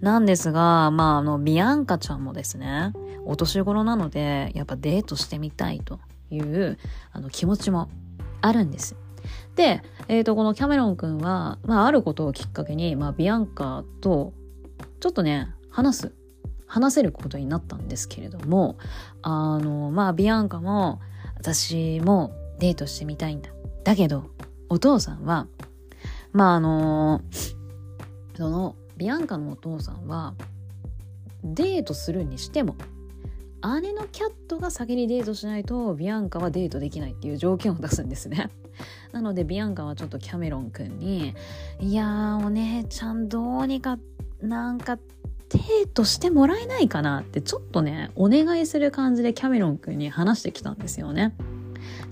[0.00, 2.92] なんですが、まあ、あの、ビアンカちゃんもですね、
[3.26, 6.78] お年頃なので、やっぱデートしてみたいという、
[7.12, 7.90] あの、気持ちも
[8.40, 8.96] あるんです。
[9.56, 14.32] で、え、ー、と、このキャメロン君は、まあ、あることをきっかけに、まあ、ビアンカと、
[15.00, 16.14] ちょっとね、話す、
[16.66, 18.78] 話せることになったんですけれども、
[19.20, 21.00] あの、まあ、ビアンカも、
[21.36, 23.50] 私もデートしてみたいんだ。
[23.84, 24.30] だけど、
[24.68, 25.46] お父さんは、
[26.32, 27.20] まああの
[28.36, 30.34] そのビアンカのお父さんは
[31.44, 32.76] デートするにしても
[33.80, 38.50] 姉のキャットが先にデートしないとビアンカはデートできないっていう条件を出すんですね。
[39.12, 41.34] なのでビアンカはちょっとキャメロン君に
[41.80, 43.98] 「いやお姉ちゃんどうにか
[44.40, 44.96] なんか
[45.50, 51.34] デートしてもらえないかな」ってちょっとねお願いする感じでキャメロン君に話してきたんですよね。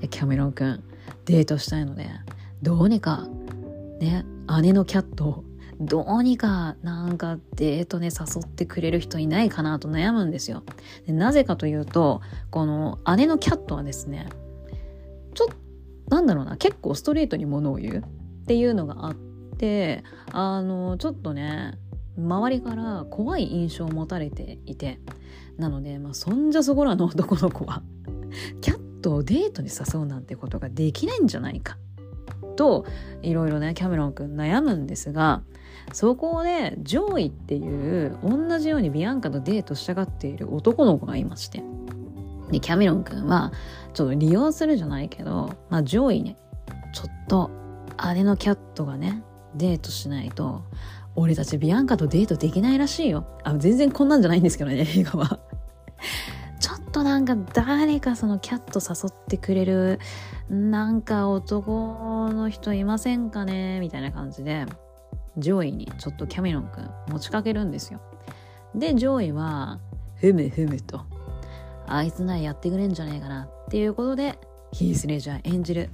[0.00, 0.82] でキャメロン君
[1.24, 2.08] デートしたいので
[2.62, 3.28] どうにか
[4.00, 4.24] ね
[4.62, 5.44] 姉のキャットを
[5.80, 10.62] どうにかなんかデートね誘ってくれる人いないかなと悩むんですよ
[11.06, 14.28] でなぜかというとこの姉のキャットはですね
[16.10, 19.14] なんだろうな結構ストレートにものを言うっていうのがあっ
[19.56, 21.78] てあのちょっとね
[22.18, 25.00] 周りから怖い印象を持たれていて
[25.56, 27.82] なので、まあ、そんじゃそこらの男の子は
[28.60, 31.78] キャットをデートに誘うなんてことができないんじゃないか
[32.56, 32.84] と
[33.22, 35.42] いろいろねキャメロン君悩むんですが
[35.92, 41.62] そこで上位っていう同じようにビアンカとデートしたがっている男の子がいまして。
[42.50, 43.52] でキャメロン君は
[43.92, 46.36] ちょっと利用するじゃないけど、まあ、上位ね。
[46.92, 47.50] ちょっと
[48.14, 49.22] 姉のキャットがね
[49.54, 50.64] デートしないと
[51.14, 53.26] 俺たちビアンカとデートできないらしいよ。
[53.44, 55.40] あ全然こんなんじゃないんですけどね 映画は。
[56.60, 59.98] ちょっとなんか誰かそのキャット誘ってくれる
[60.48, 64.66] なんか男の人いませんかねみたいな感じで
[65.36, 68.00] 上位にちょっとキャメロン君持ちかけるんですよ。
[68.74, 69.80] で上位は
[70.16, 71.00] ふむふむと。
[71.86, 73.44] あいつならやってくれんじゃねえかな。
[73.44, 74.36] っていうことで
[74.72, 75.90] ヒース・レジャー演じる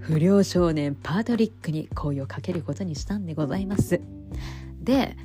[0.00, 4.00] 不良少年パートリックに声をかけることにしたんでございます。
[4.82, 5.16] で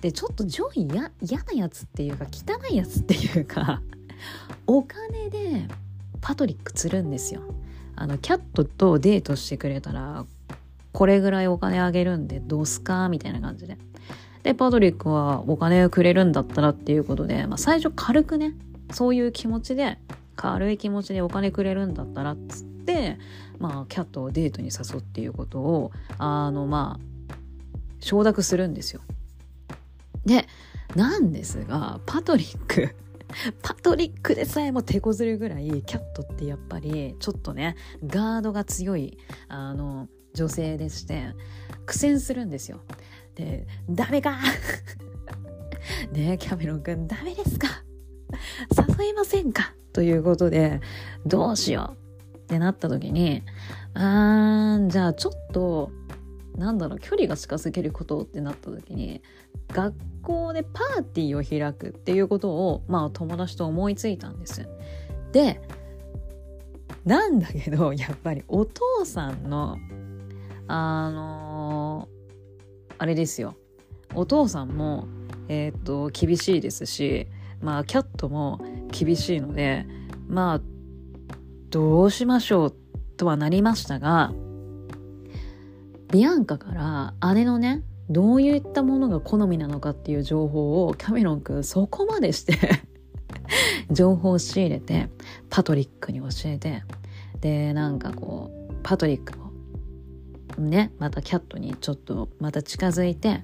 [0.00, 0.88] でちょっと上位
[1.20, 3.82] 嫌なやつっていうか汚いやつっていうか
[4.66, 5.68] お金で
[6.22, 7.42] パトリック釣るんですよ。
[7.94, 10.24] あのキャットとデートしてくれたら
[10.92, 13.76] これぐらいお金あげるんでどうすかみたいな感じで。
[14.42, 18.56] でパトリックはお金をくれるんだったらっていうことで、まあ、最初軽くね
[18.90, 19.98] そういう気持ちで
[20.36, 23.18] 軽い気持ちでお金くれるんだったらっつって
[23.58, 27.34] まあキャットをデートに誘うっていうことをあのまあ
[28.00, 29.00] 承諾するんですよ。
[30.24, 30.46] で、
[30.96, 32.94] なんですが、パトリック、
[33.62, 39.18] パトリックでさえも手こずるぐらい、キャットってやっぱり、ちょっとね、ガードが強い、
[39.48, 41.34] あの、女性でして、
[41.86, 42.80] 苦戦するんですよ。
[43.34, 44.38] で、ダメか！
[46.12, 47.68] ねキャメロン君、ダメですか！
[48.98, 49.74] 誘いませんか！
[49.92, 50.80] ということで、
[51.26, 51.96] どうしよ
[52.34, 53.42] うってなった時に、
[53.94, 55.90] あー、じゃあちょっと、
[56.56, 59.22] なんだろう距離が近づけることってなった時に
[59.68, 64.68] 学校でパーティーを開くっていうことをまあ友達と思いついたんです。
[65.32, 65.60] で
[67.04, 69.78] なんだけどやっぱりお父さんの
[70.68, 73.56] あのー、あれですよ
[74.14, 75.08] お父さんも
[75.48, 77.26] えっ、と厳しいですし
[77.62, 78.60] まあキャットも
[78.90, 79.86] 厳しいので
[80.28, 80.60] まあ
[81.70, 82.76] どうしましょう
[83.16, 84.32] とはなりましたが
[86.10, 86.72] ビアンカか
[87.20, 92.58] ら姉のねどういったものが好みなのかっていう情報をキャメロン君そこまでして
[93.90, 95.08] 情報を仕入れて
[95.48, 96.82] パトリックに教えて
[97.40, 99.50] でなんかこうパトリックも
[100.58, 103.40] ねまたキャットにちょっとまた近づいて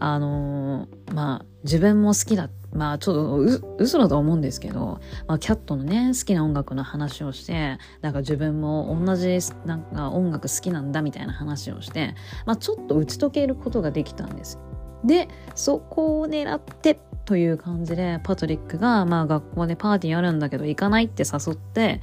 [0.00, 3.12] あのー、まあ自分も好きだまあちょ
[3.46, 12.14] っと嘘だと思うんですけど、まあ、キャットのね好きな音楽の話をしてなんか自分も同じなんか音楽好きなんだみたいな話をして、
[12.46, 14.58] まあ、ちょっと打ち解けることができたんです。
[15.04, 22.00] でそこを狙ってという感じでパトリックが、まあ、学校でパーティーやるんだけど行かないって誘って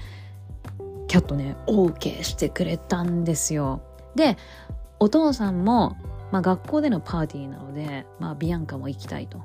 [1.07, 3.81] キャットね OK してくれたんですよ。
[4.15, 4.37] で
[4.99, 5.95] お父さんも、
[6.31, 9.41] まあ、学校でのパーティーなので、まあ、ビアンカも行きたいと。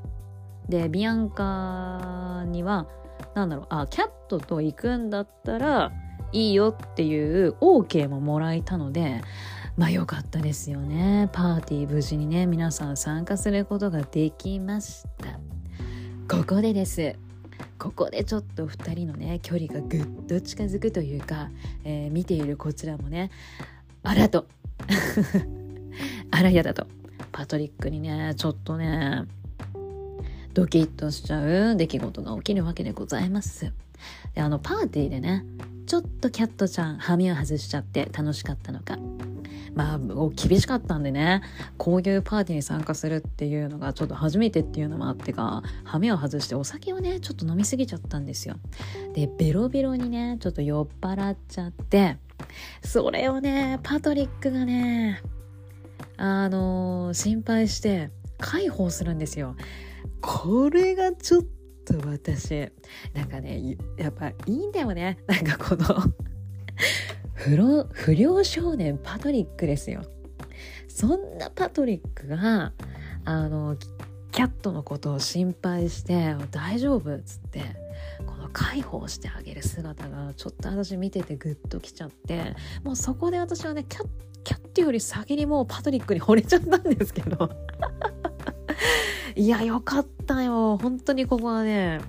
[0.68, 2.86] でビアンカには
[3.34, 5.92] 何だろうあキャットと行くんだったら
[6.32, 9.22] いいよっていう OK ももらえたので
[9.76, 11.30] まあ良かったですよね。
[11.32, 15.40] パーティー無事にね皆さん参加することができました。
[16.34, 17.16] ここでです。
[17.78, 21.50] ここでちょっと2人のね距離がぐっと近づくというか、
[21.84, 23.30] えー、見ているこちらもね
[24.02, 24.46] あらと。
[26.32, 26.86] あらやだと。
[27.30, 29.24] パトリックにねちょっとね
[30.52, 31.40] ドキッとしちゃ
[31.72, 33.72] う出来事が起きるわけでございます。
[34.34, 35.44] であのパーティーでね
[35.86, 38.98] ちょっとキャットちゃん羽目を外しちゃって楽しかったのか。
[39.74, 39.98] まあ
[40.36, 41.42] 厳しかったんでね
[41.78, 48.56] こういうパーティーに参加するっていうのがちょっと初めてっていうのもあってか羽目を外してお酒をねちょっと飲みすぎちゃったんですよ。
[49.14, 52.18] でベロベロにねちょっと酔っ払っちゃって
[52.82, 55.22] それをねパトリックがね
[56.24, 59.56] あの、心配して介抱するんですよ
[60.20, 61.42] これがちょっ
[61.84, 62.70] と私
[63.12, 66.12] なんかねやっぱいいんだよねなんかこの
[67.92, 70.02] 不良少年パトリックですよ
[70.86, 72.72] そんなパトリックが
[73.24, 73.76] あの
[74.30, 77.62] キャットのことを心配して「大丈夫?」っつって
[78.26, 84.06] この介抱してあげる姿がちょっと私見ててグッときちゃってもうそこで私はねキャッ
[84.44, 87.50] キャットより先にもうパトリックに惚れちゃったんですけど
[89.36, 90.76] いや、よかったよ。
[90.76, 92.00] 本当にここはね、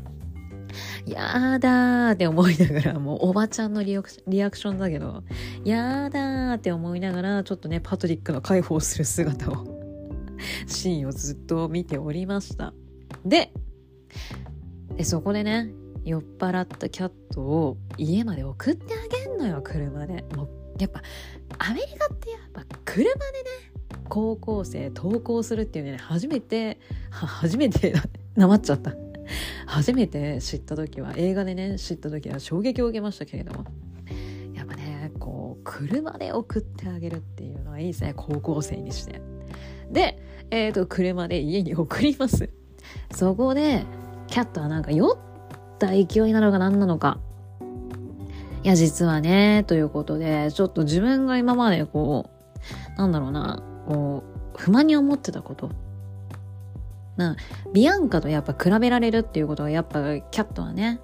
[1.05, 5.23] やだーって思いながら、もうおばちゃんのリアクションだけど、
[5.63, 9.65] やだーって思いながら、ちょっとね、パトリックの解放する姿を
[10.67, 12.73] シーンをずっと見ておりました。
[13.25, 13.53] で、
[14.95, 15.71] でそこでね、
[16.03, 20.25] 酔っ払ったキャットを家まで送ってあげんのよ、車で。
[20.35, 20.49] もう、
[20.79, 21.01] やっぱ、
[21.59, 23.19] アメリカってやっぱ車でね、
[24.09, 27.93] 高校生登校するっていうね初めて初めて
[28.35, 28.93] なまっちゃった。
[29.65, 33.65] 初めて知った時は映画でね知った時は衝撃を受けましたけれども。
[34.53, 38.13] やっぱねこう車で送ってあげるっていうのはいいですね。
[38.15, 39.21] 高校生にして。
[39.91, 40.19] で
[40.51, 42.49] えっ、ー、と車で家に送ります。
[43.11, 43.85] そこで
[44.27, 47.19] キャットはなんか酔った勢いなのか何なのか。
[48.63, 52.29] いや、実はね、ということで、ちょっと自分が今までこ
[52.95, 54.23] う、なんだろうな、こ
[54.55, 55.69] う、不満に思ってたこと。
[57.17, 57.35] な、
[57.73, 61.01] ビアンカとやっぱ比べられるっていうことは、やっぱキャットはね、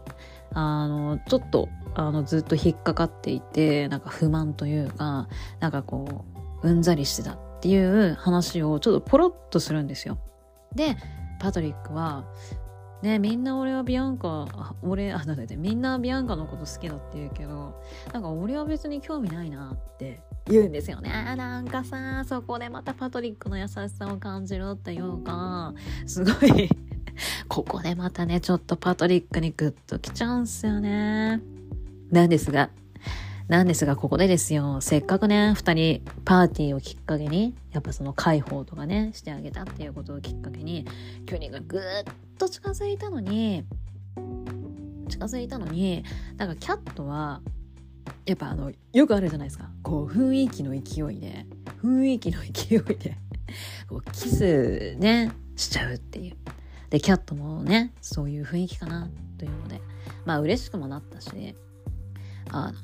[0.53, 5.27] あの、ちょっと、あの、ずっと引っかかっていて、なんか不満というか、
[5.59, 6.25] なんかこ
[6.63, 10.17] う、うんざりしてたっていう話をちょっとポロッとするんですよ。
[10.73, 10.95] で、
[11.39, 12.25] パトリックは、
[13.01, 17.81] ねみんな俺はビアンカ俺あなんだってみんなビアンカのこと好きだって言うけど
[18.13, 21.09] なんか俺は別に興味ないなって言うんですよね。
[21.37, 25.73] なんかさそこでまたパトリックの優しさを感じるっていうか。
[26.05, 26.69] すごい。
[27.47, 31.41] ここでまたねちょっとパトリックにグッときちゃうんすよね。
[32.11, 32.69] なんですが
[33.49, 40.85] なんですが、ここでですよ、せっかくね、二人パーティーをきっかけに、やっぱその解放とかね、してあげたっていうことをきっかけに、
[41.25, 41.81] 距離がぐっ
[42.39, 43.65] と近づいたのに、
[45.09, 46.03] 近づいたのに、
[46.37, 47.41] なんかキャットは、
[48.25, 49.69] やっぱあの、よくあるじゃないですか。
[49.83, 51.45] こう、雰囲気の勢いで、
[51.83, 53.17] 雰囲気の勢いで
[53.87, 56.37] こう、キスね、しちゃうっていう。
[56.89, 59.81] で、キャットもね、そういう雰囲気かな、というので、
[60.25, 61.55] まあ嬉しくもなったし、
[62.51, 62.77] あの、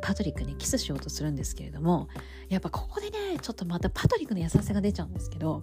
[0.00, 2.08] パトリックにキスしようとするんですけれども
[2.48, 5.62] やっぱここでねちょっとまたパトリックの優しさが出ちゃうんですけど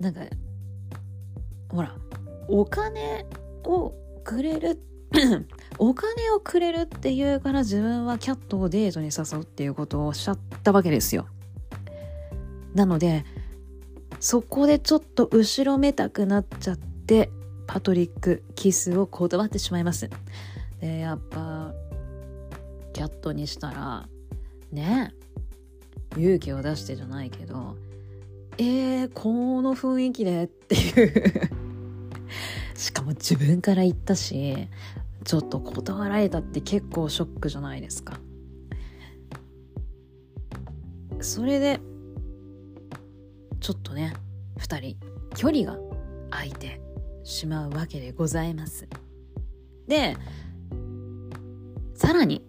[0.00, 0.22] なんか
[1.74, 1.94] ほら
[2.48, 3.26] お金
[3.64, 3.92] を
[4.22, 4.80] くれる
[5.78, 11.26] お金をくれるっていうから自分はキャットをデートに誘うっていうことをおっしゃったわけですよ。
[12.74, 13.24] なので
[14.20, 17.30] そこでちょっと後ろめたくなっちゃって
[17.66, 20.10] パトリックキスを断ってしまいます。
[20.80, 21.72] でやっぱ
[22.92, 24.08] キャットにしたら
[24.72, 25.12] ね
[26.16, 27.76] 勇気を出してじゃないけど
[28.58, 31.63] えー、この雰囲気でっていう
[32.84, 34.68] しかも自分から言ったし
[35.24, 38.20] ちょっと断られたって結構ショックじゃないですか。
[41.22, 41.80] それで
[43.60, 44.12] ちょっとね
[44.58, 44.96] 2人
[45.34, 45.78] 距離が
[46.28, 46.82] 空いて
[47.22, 48.86] しまうわけでございます。
[49.88, 50.18] で
[51.94, 52.44] さらに、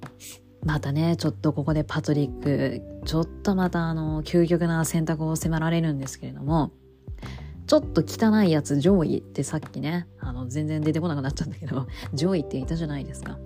[0.66, 6.72] またね、ちょっとここでパトリック、ちょっとまたあの、究極な選択を迫られるんですけれども、
[7.68, 13.38] ちょっと汚いやつ、上位ってさっきね、あの、全然出てこなくなっちゃったけど、 上位っていたじゃないですか。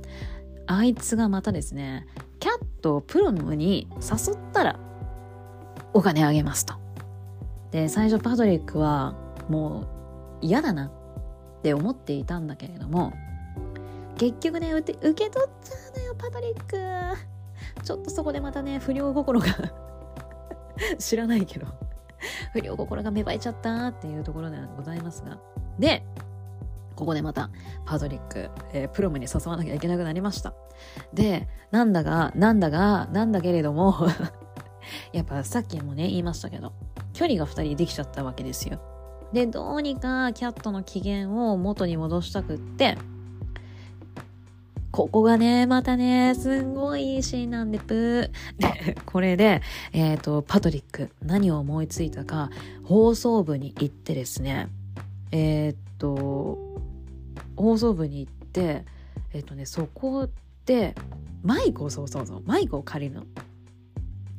[0.68, 2.06] あいつがまたですね、
[2.40, 4.80] キャットをプロムに誘ったら、
[5.94, 6.76] お金あげますと。
[7.72, 9.16] で、最初パトリックは、
[9.48, 9.88] もう
[10.42, 10.92] 嫌だなっ
[11.64, 13.14] て思っていたんだけれども、
[14.20, 17.18] 結局ね受け取っちゃうのよパトリック
[17.86, 19.48] ちょっとそこでまたね不良心が
[21.00, 21.68] 知らないけど
[22.54, 25.40] 不良心が芽生えちゃったっていうところではございますが。
[25.78, 26.04] で
[26.96, 27.50] ここでまた
[27.86, 30.54] パトリック、えー、プロムに誘わなきゃいけなくなりました。
[31.14, 33.96] でなんだがなんだがなんだけれども
[35.14, 36.74] やっぱさっきもね言いましたけど
[37.14, 38.80] 距離が2人できちゃったわけですよ。
[39.32, 42.98] でどうにかキャットの機嫌を元に戻したくって
[44.92, 48.86] ここがね、またね、すんごいいいシーンなんで、ぷー。
[48.86, 49.62] で、これで、
[49.94, 52.50] えっ、ー、と、パトリック、何を思いついたか、
[52.84, 54.68] 放送部に行ってですね、
[55.32, 56.58] えっ、ー、と、
[57.56, 58.84] 放送部に行って、
[59.34, 60.28] えっ、ー、とね、そこ
[60.66, 60.96] で、
[61.44, 63.28] マイクを、そうそうそう、マイクを借りるの。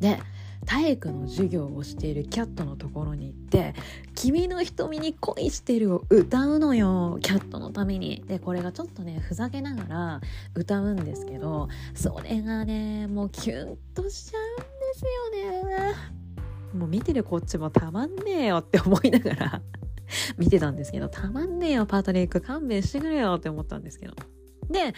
[0.01, 0.19] で、
[0.67, 3.75] 体育の授業をしているキャットのところに行って
[4.15, 8.23] 「君の瞳に恋してる」を歌うのよキャットのために。
[8.27, 10.21] でこれがちょっとねふざけながら
[10.55, 14.65] 歌うんですけどそれがねもうキュンとしちゃうんで
[14.95, 15.95] すよね。
[16.75, 19.63] もう見てるこっちもたまんねえよって思いながら
[20.39, 24.15] 見てたんですけどたまんねえよパトリック勘弁してくれよって思ったんですけど。
[24.71, 24.95] で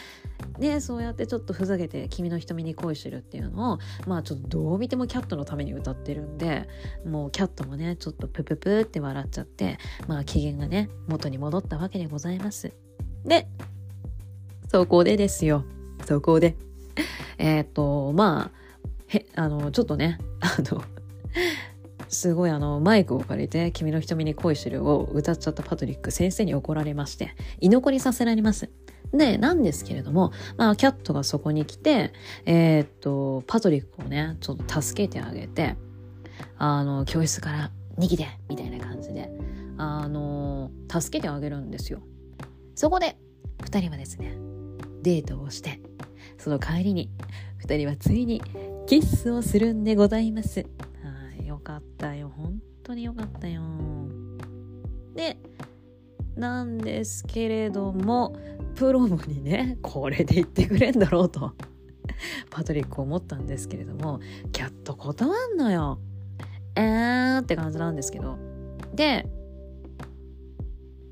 [0.59, 6.69] でそうやってちょっとふざけて「君の瞳に恋してる」っていうのをまあちょっとどう見てもキャットのために歌ってるんで
[7.07, 12.73] もうキャットもねちょっとプププって笑っちゃってまあ機嫌がね元に戻ったわけでございます。
[13.25, 13.49] で
[14.71, 15.65] そこでですよ
[16.05, 16.57] そこで
[17.39, 18.63] えっ、とまあ
[19.09, 20.83] へあのちょっとねあの
[22.09, 28.69] すごいあのマイクを借りて「君の瞳に恋してる」を歌っちゃったパトリック先生に怒られまして居残りさせられます。
[29.13, 32.13] で、なんですけれども、まあ、キャットがそこに来て、
[32.47, 35.77] えー、っと、パトリックをね、ちょっと助けてあげて、
[36.59, 39.31] あの、教室から逃げてみたいな感じで、
[39.77, 42.01] あの、助けてあげるんですよ。
[42.75, 43.17] そこで、
[43.63, 44.37] 二人はですね、
[45.03, 45.81] デートをして、
[46.39, 47.11] その帰りに、
[47.59, 48.43] 二人はついに
[48.87, 50.61] キッスをするんでございます。
[50.61, 50.67] は
[51.43, 52.33] い、よかったよ。
[52.35, 53.63] 本当によかったよ。
[55.15, 55.37] で、
[56.37, 58.37] なんですけれども
[58.75, 61.53] プロムにねこれで言ってくれんだろうと
[62.51, 64.21] パトリック思ったんですけれども
[64.53, 65.99] キャット断んのよ。
[66.75, 68.39] えーって感じなんですけど。
[68.95, 69.27] で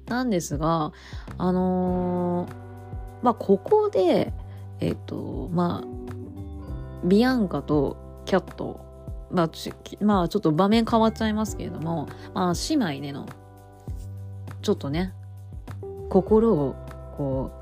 [0.07, 0.93] なんですが
[1.39, 4.33] あのー、まあここで
[4.81, 8.81] えっ、ー、とまあビアンカとキャット
[9.31, 9.51] まあ、
[10.05, 13.27] まあちょっと場面変わっちゃいますけれどもまあ姉妹での
[14.63, 15.13] ちょっとね
[16.09, 16.75] 心を
[17.17, 17.61] こう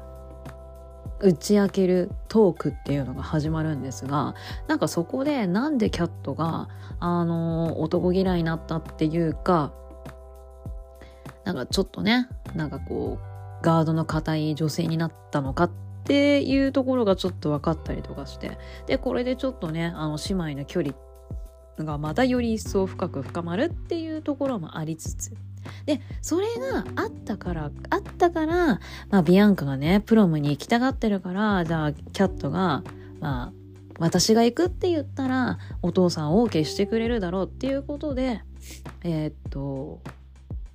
[1.20, 4.34] 打ち明けるトークっていうのが始まるんですが
[4.68, 6.68] なんかそこでなんでキャットが
[7.00, 9.72] あの男嫌いになったっていうか
[11.44, 15.70] なんかちょっとねなんかこうガードの硬い女性になったのかっ
[16.04, 20.94] ていうところがちょっと分かったりとかしてでこれでちょっとねあの姉妹の距離
[21.78, 25.32] がまたより一層深く深まるっていうところもありつつ
[25.86, 28.80] でそれがあったからあったから、
[29.10, 32.82] まあ、ビアンカがねプロムに行きたがってるからじゃあキャットが
[33.20, 33.52] まあ
[33.98, 38.42] 私が行くって言ったらお父さん OK してくれるだろうっていうことで
[39.02, 40.00] えー、っと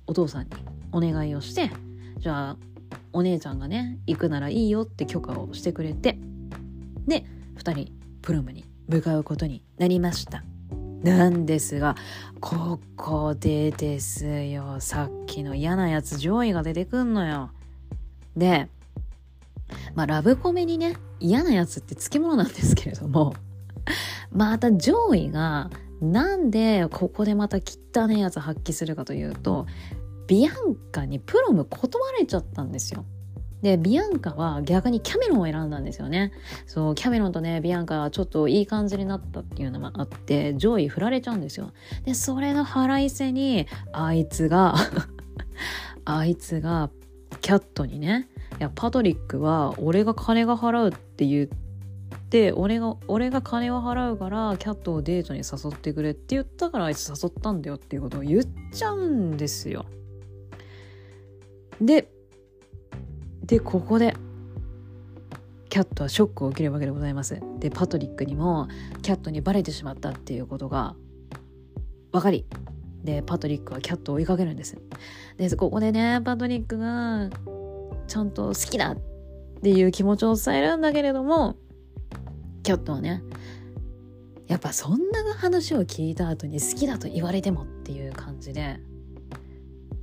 [0.06, 0.50] お父さんに
[0.92, 1.70] お願いをして
[2.18, 2.56] じゃあ
[3.12, 6.18] お姉ちゃんがね行くならいいよって許可をしてくれて
[7.06, 7.24] で
[7.56, 7.92] 2人
[8.22, 10.44] プロムに向かうことになりました。
[11.04, 11.96] なんですが、
[12.40, 17.50] ここでですよ、さっきの嫌なやつ上位が出てくんのよ。
[18.34, 18.68] で、
[19.94, 23.34] まあラブコメにね、嫌なやつってつきものなんですけれども、
[24.32, 25.70] また上位が
[26.00, 29.66] なんでここでまた汚いやつ発揮するかというと、
[30.26, 33.04] ビアンカにプロム断れちゃったんですよ。
[33.64, 36.32] で、ビアンカは逆にキャメロンを選んだんですよね。
[36.66, 41.72] そう、キャメロンとね、ビアンカはちょっといい感じになったっていうのもあって、上位振られちゃうんですよ。
[42.04, 44.74] で、それの腹いせに、あいつが
[46.04, 46.90] あいつが、
[47.40, 48.28] キャットにね、
[48.60, 51.48] いや、パトリックは俺が金が払うって言っ
[52.28, 59.86] て、俺が、俺が金を払うから、キャットをデートに誘ってくれって言ったからあいつ誘ったんだよっていうことを言っちゃうんですよ。
[61.80, 62.13] で、
[63.46, 64.14] でここで
[65.68, 67.40] キャットはショックを受けるわけでございます。
[67.58, 68.68] でパトリックにも
[69.02, 70.94] キャットにバレてしまったっていうことが
[72.12, 72.46] 分かり
[73.02, 74.78] でパトリックはキャットを追いかけるんです。
[75.36, 77.28] でここでねパトリックが
[78.06, 78.98] ちゃんと好きだっ
[79.62, 81.56] ていう気持ちを伝えるんだけれども
[82.62, 83.22] キャットはね
[84.46, 88.78] やっぱそんな話を聞いた後に好きだと言われてもっていう感じで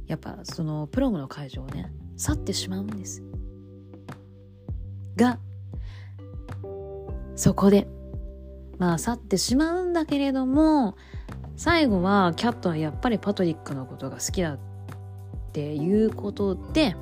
[0.07, 3.23] やっぱそのプロムの会場をね去ってしまうんです。
[5.15, 5.39] が
[7.35, 7.88] そこで
[8.77, 10.95] まあ去ってしまうんだけれども
[11.55, 14.59] 最後はキャットはやっぱりパトリックのことが好きだっ
[15.53, 16.95] ていうことで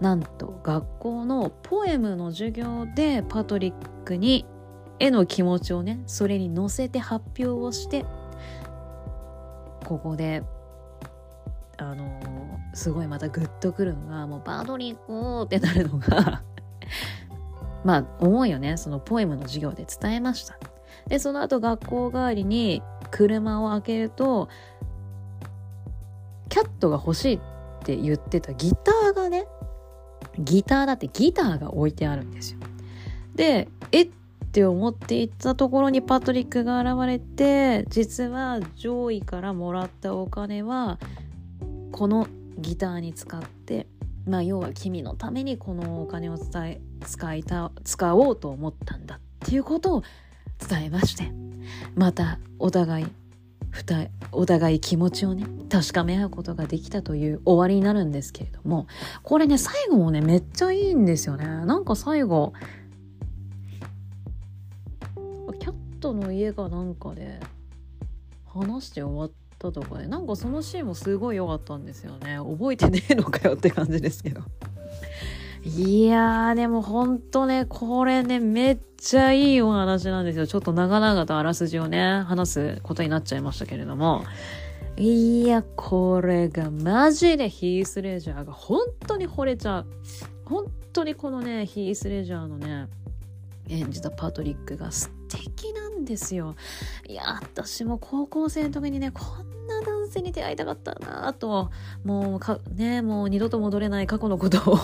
[0.00, 3.74] なんと学校のポエムの授業でパトリッ
[4.04, 4.46] クに
[4.98, 8.04] 絵の気持ちをねそれに乗せて発表をして
[9.84, 10.42] ここで
[11.76, 16.42] あのー、すごいまたグッとくるのがもうパトリックってなるのが
[17.84, 18.76] まあ思いをね。
[18.76, 20.58] そのポエムの授業で伝えました。
[21.08, 24.48] でその後学校帰りに車を開けると
[26.48, 27.40] キャットが欲しいっ
[27.84, 29.46] て言ってたギターがね
[30.38, 32.60] ギターだってギターが置いてあるんですよ。
[33.34, 34.10] でえっ
[34.52, 40.98] て思っていったところにパトリックが現れて実は上位からもらったお金は
[41.90, 42.28] この
[42.58, 43.88] ギターに使って
[44.26, 50.02] まあ要は君のためにこのお金を伝え使いた使おうと思ったんだっていうことを
[50.68, 51.30] 伝えまして
[51.94, 53.06] またお互い
[53.70, 58.86] 二お互い気持ちをね確かめ合うことができたという終わりになるんですけれども
[59.22, 61.44] これね最後もねめっちゃいいんですよね。
[61.44, 62.52] なんか最後
[65.58, 67.40] キャットの家がなんかで
[68.46, 74.42] 話して終わったとかでなんかそのシーンもすごい良かったんですよね覚えてねえのかよって感じですけど
[75.64, 80.46] いやー、でもほんとね、これね、めっちゃいいお話なんですよ。
[80.46, 84.24] ちょっと長々とあらすじをね、話すことになっちゃいましたけれども。
[84.98, 89.86] いや、これがマジでヒース・レジャーが本当に惚れちゃう。
[90.44, 92.88] 本当にこのね、ヒース・レジャーのね、
[93.70, 96.54] 演じたパトリックが素敵なんですよ。
[97.08, 101.70] いや、私も高校生の時にね、こんな男性に出会いたかったなと、
[102.04, 104.78] もうか、ね、もう二度と戻れない過去のことを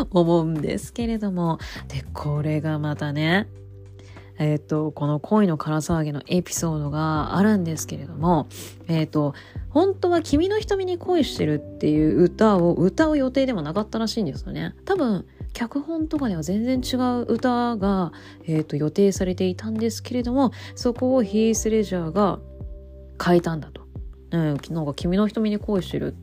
[0.10, 1.58] 思うんですけれども。
[1.88, 3.48] で、これがまたね、
[4.38, 8.46] えっ、ー、と、この恋の空騒ぎのエピソードがあるんですけれども、
[8.86, 9.34] えっ、ー、と、
[9.68, 14.74] 本当は君の瞳に恋してるっていう歌を歌う予定でもなかったらしいんですよね。
[14.84, 18.12] 多分、脚本とかでは全然違う歌が、
[18.44, 22.38] えーと、予定されていたんですけれどもそこをヒース・レジャーが
[23.24, 23.82] 変えたんだと。
[24.30, 26.14] ね、なんか君の瞳に恋してる。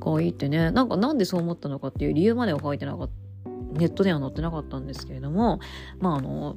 [0.00, 0.70] 可愛いってね。
[0.70, 3.50] なんかなんでそう思ったのかっていう理由までは書いてなかった。
[3.72, 5.60] ネットでは載ってなかったんですけれども
[6.00, 6.56] まああの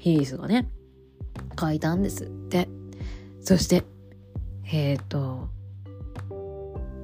[0.00, 0.68] ヒースがね
[1.60, 2.68] 書いたんですって。
[3.40, 3.84] そして
[4.64, 5.48] えっ、ー、と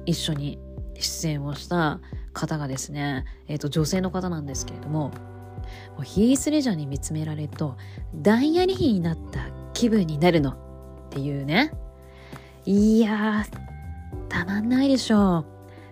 [0.05, 0.59] 一緒に
[0.95, 1.99] 出演をした
[2.35, 7.77] 方がですね、えっ、ー、と、女性の方なんですけれども、もうヒースレジャーに見つめられると、
[8.13, 10.55] ダイヤリヒになった気分になるのっ
[11.09, 11.71] ていうね。
[12.65, 13.45] いや、
[14.29, 15.45] たまんないでしょう。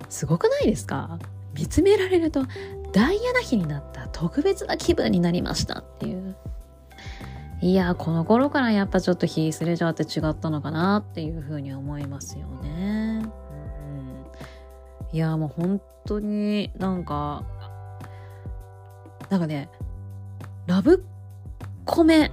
[0.09, 1.17] すごくないですか？
[1.55, 2.45] 見つめられると、
[2.91, 6.35] ダイヤの日になった特別な気分になりましたっていう。
[7.61, 13.23] いやこの頃からやっぱちょっとヒースレジャーって違ったのかなっていうふうに思いますよね。
[15.13, 17.43] いやもう本当になんか
[19.29, 19.69] なんかね
[20.65, 21.05] ラブ
[21.85, 22.31] コメ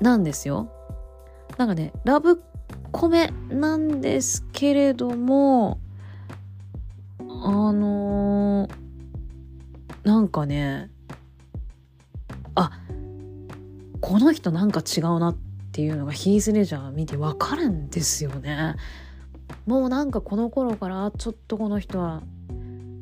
[0.00, 0.70] なんですよ
[1.58, 2.40] なんかねラブ
[2.92, 5.80] コメなんですけれども
[7.18, 8.70] あのー、
[10.04, 10.90] なんかね
[12.54, 12.70] あ
[14.00, 15.36] この人なんか違うなっ
[15.72, 18.76] ていうのがヒースレジャー見てわかるんですよね。
[19.66, 22.22] もうなんかこの頃からちょっとこの人は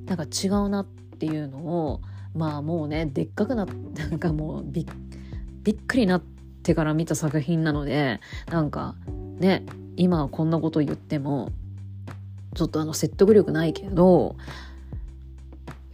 [0.07, 2.01] なんか違うなっていうのを
[2.35, 6.23] まあもうねでっかくななんかもうびっくりなっ
[6.63, 8.95] てから見た作品なのでなんか
[9.39, 9.65] ね
[9.97, 11.51] 今はこんなこと言っても
[12.55, 14.37] ちょっとあの説得力ないけど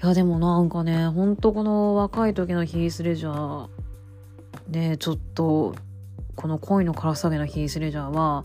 [0.03, 3.69] いやでもなんかねほんとこの若い時のヒース・レジャー
[4.69, 5.75] ねちょっと
[6.35, 8.45] この恋のからさげのヒース・レジャーは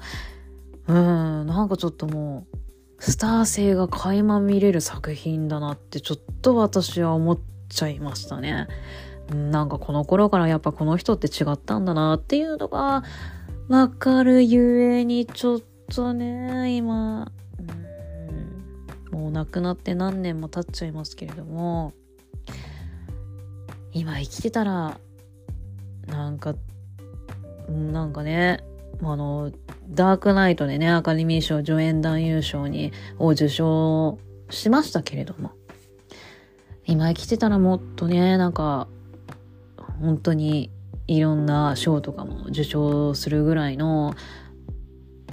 [0.88, 1.48] うん。
[1.48, 2.58] なんかちょっともう
[3.00, 7.40] スター性が垣間見れる作品だなってちょっと私は思っ
[7.70, 8.68] ちゃいましたね。
[9.30, 13.04] なんかこの頃からやっぱこの人って違ったんだなっていうのが
[13.70, 15.60] わかるゆえにちょっ
[15.94, 17.32] とね今。
[19.12, 19.20] うん。
[19.20, 21.94] もう亡くなって何年も経っちゃいますけれども。
[23.94, 24.98] 今生きてたら
[26.08, 26.56] なんか
[27.70, 28.64] なんかね
[29.04, 29.52] あの
[29.90, 34.20] ダークナイトでね、アカデミー賞助演男優賞に、を受賞
[34.50, 35.52] しましたけれども、
[36.86, 38.88] 今生きてたらもっとね、なんか、
[40.00, 40.72] 本当に
[41.08, 44.14] いろんな賞とかも受賞するぐらいの、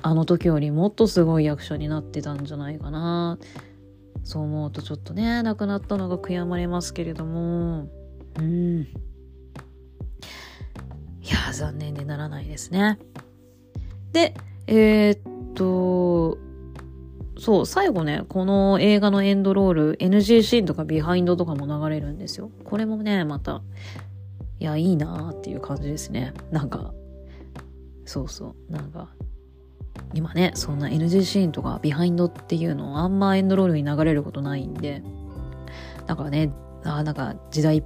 [0.03, 3.39] あの時よりもっとすごい役者になってたんじゃないかな。
[4.25, 7.89] そう思うとちょっとね、亡くなったのが悔やまれますけれども、
[8.39, 8.81] うん。
[8.83, 8.87] い
[11.31, 12.99] や、残念でならないですね。
[14.13, 14.35] で、
[14.67, 16.39] えー、っと、
[17.39, 22.51] そう、最後ね、この映画のエンドロール、NG シーンとかビハインドとかも流れるんですよ。
[22.65, 23.63] これもね、また、
[24.59, 26.35] いや、いいなーっていう感じですね。
[26.51, 26.93] なんか、
[28.05, 29.09] そうそう、なんか、
[30.15, 35.03] 今ね、そんな NG シーンとかビハインドっていうのあんまエンドロールに流れることないんで、
[36.07, 36.51] なんかね、
[36.85, 37.85] あなんか時代っ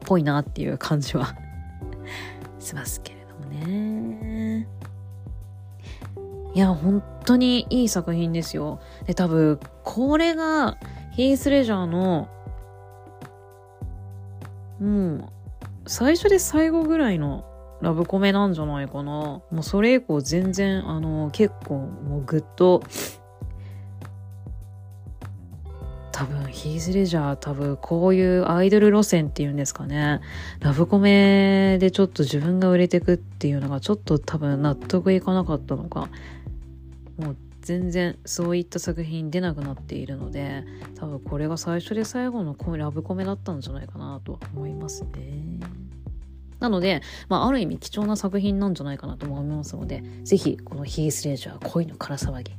[0.00, 1.34] ぽいなっていう感じは
[2.58, 4.68] しますけれどもね。
[6.54, 8.80] いや、本当にいい作品ですよ。
[9.06, 10.78] で、多分、これが、
[11.12, 12.28] ヒース・レジャーの、
[14.80, 14.84] う、
[15.86, 17.44] 最初で最後ぐらいの
[17.80, 19.02] ラブコメなんじゃないかな。
[19.02, 22.82] もうそれ以降全然、あの、結構もうぐっと、
[26.12, 30.20] 多分、ヒース・レジャー、多分、こういうアイドル路線っていうんですかね。
[30.60, 36.08] ラブコメでちょっと自分が売れてくっていうのがちょっと多分納得いかなかったのか。
[37.18, 40.64] もう全然そういった作品出なくなっているので
[40.96, 45.44] 多分これが最初で最後のラブコメだったんじゃないかなとは思いますね。
[46.60, 52.52] なので、まあ、ある意味貴重な作品なんじゃないかなと思いますので、ぜひこのヒース・レジャー恋のから騒ぎ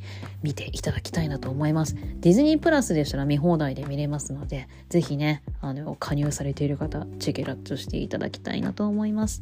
[0.43, 1.95] 見ていただきたいなと思います。
[1.95, 9.41] ディズニープラスでしたら見放題で見れますので、ぜひね、あの、加入されている方、チェケラッチョしていただきたいなと思います。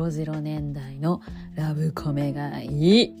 [0.00, 1.20] 00年代の
[1.54, 3.14] ラブコメがいい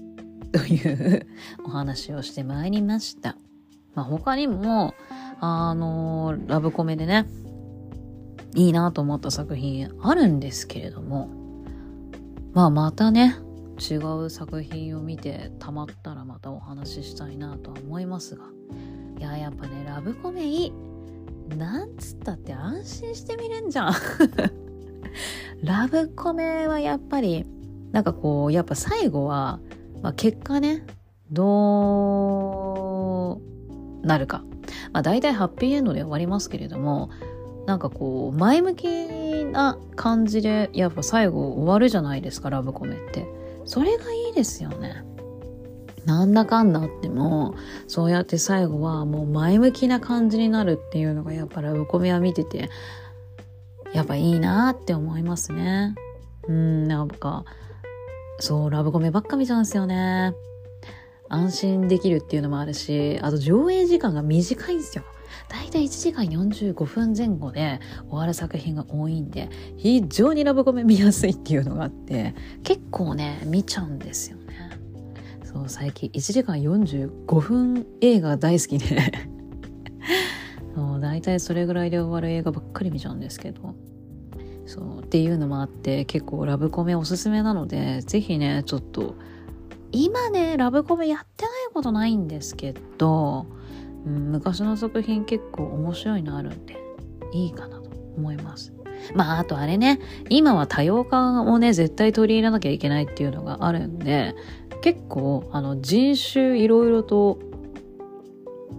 [0.52, 1.26] という
[1.64, 3.36] お話をしてまいりました。
[3.94, 4.94] まあ、他にも、
[5.40, 7.26] あのー、ラブコメでね、
[8.54, 11.28] いいなと思った作品あるんですけれども、
[12.52, 13.36] まあまたね、
[13.78, 18.44] 違う作品を見てたまったらまたお話ししたいなとは思いますが
[19.18, 20.72] いややっぱねラブコメいい
[21.56, 23.92] なんつったって安心して見れんじゃん
[25.64, 27.46] ラブコメはやっぱり
[27.92, 29.60] なんかこうやっぱ最後は、
[30.02, 30.84] まあ、結果ね
[31.30, 31.40] ど
[34.02, 34.44] うなるか。
[34.92, 37.10] まあ大体ハッピーエンドで終わりますけれども
[37.66, 43.26] なんかこう前向きな感じでやっぱ最後終わるじゃないですかラブコメって。
[43.64, 45.04] それがいいですよね。
[46.04, 47.54] なんだかんだあっても
[47.86, 52.68] そうやって最後はもう前向きな感じになるっていうのがやっぱラブコメは見てて
[53.94, 55.94] やっぱいいなって思いますね。
[56.48, 57.44] うんなんか
[58.40, 60.34] そうラブコメばっか見ちゃうんですよね。
[61.30, 65.04] 安心できるっていうのもあるしあと上映時間が短いんですよ。
[65.48, 74.70] 大体1時間45分前後で終わる作品が多いんで、非常にラブコメ見やすいっていうのがあって、結構ね、見ちゃうんですよね。
[75.44, 79.12] そう、最近1時間45分映画大好きで。
[80.74, 83.74] そう、大体それぐらいで終わる映画ばっかり見ちゃうんですけど。
[84.66, 89.14] そうっていうのもあって結構ラブコメおすすめなのでぜひねちょっと
[89.92, 93.46] 今ねラブコメやってないことないんですけど
[94.06, 96.76] うん、昔の作品結構面白いのあるんで
[97.32, 98.72] いいかなと思います。
[99.14, 104.34] まああとあれね今は多様化をね絶対取り入れなきゃいけないっていうのがあるんで
[104.82, 107.38] 結構あの人種いろいろと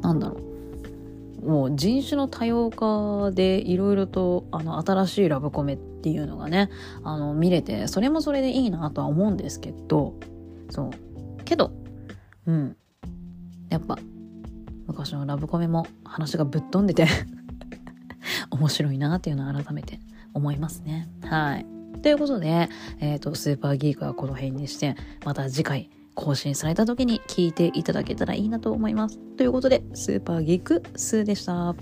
[0.01, 0.54] なんだろう
[1.45, 6.69] もう人種の多様化でいろいろとあの新しいラブコメっていうのがね
[7.03, 10.15] あの見れてそれもそれでいいなとは思うんですけど
[10.69, 11.71] そうけど
[12.45, 12.75] うん
[13.69, 13.97] やっぱ
[14.87, 17.07] 昔のラブコメも話がぶっ飛んでて
[18.49, 19.99] 面白いなっていうのを改めて
[20.33, 21.09] 思いますね。
[21.21, 21.65] はい。
[22.01, 22.69] ということで、
[22.99, 24.95] えっ、ー、と、スーパーギークはこの辺にして、
[25.25, 29.19] また次回更新された時に聞いていただけたらいいなと思います。
[29.37, 31.75] ということで、スーパーギークスーでした。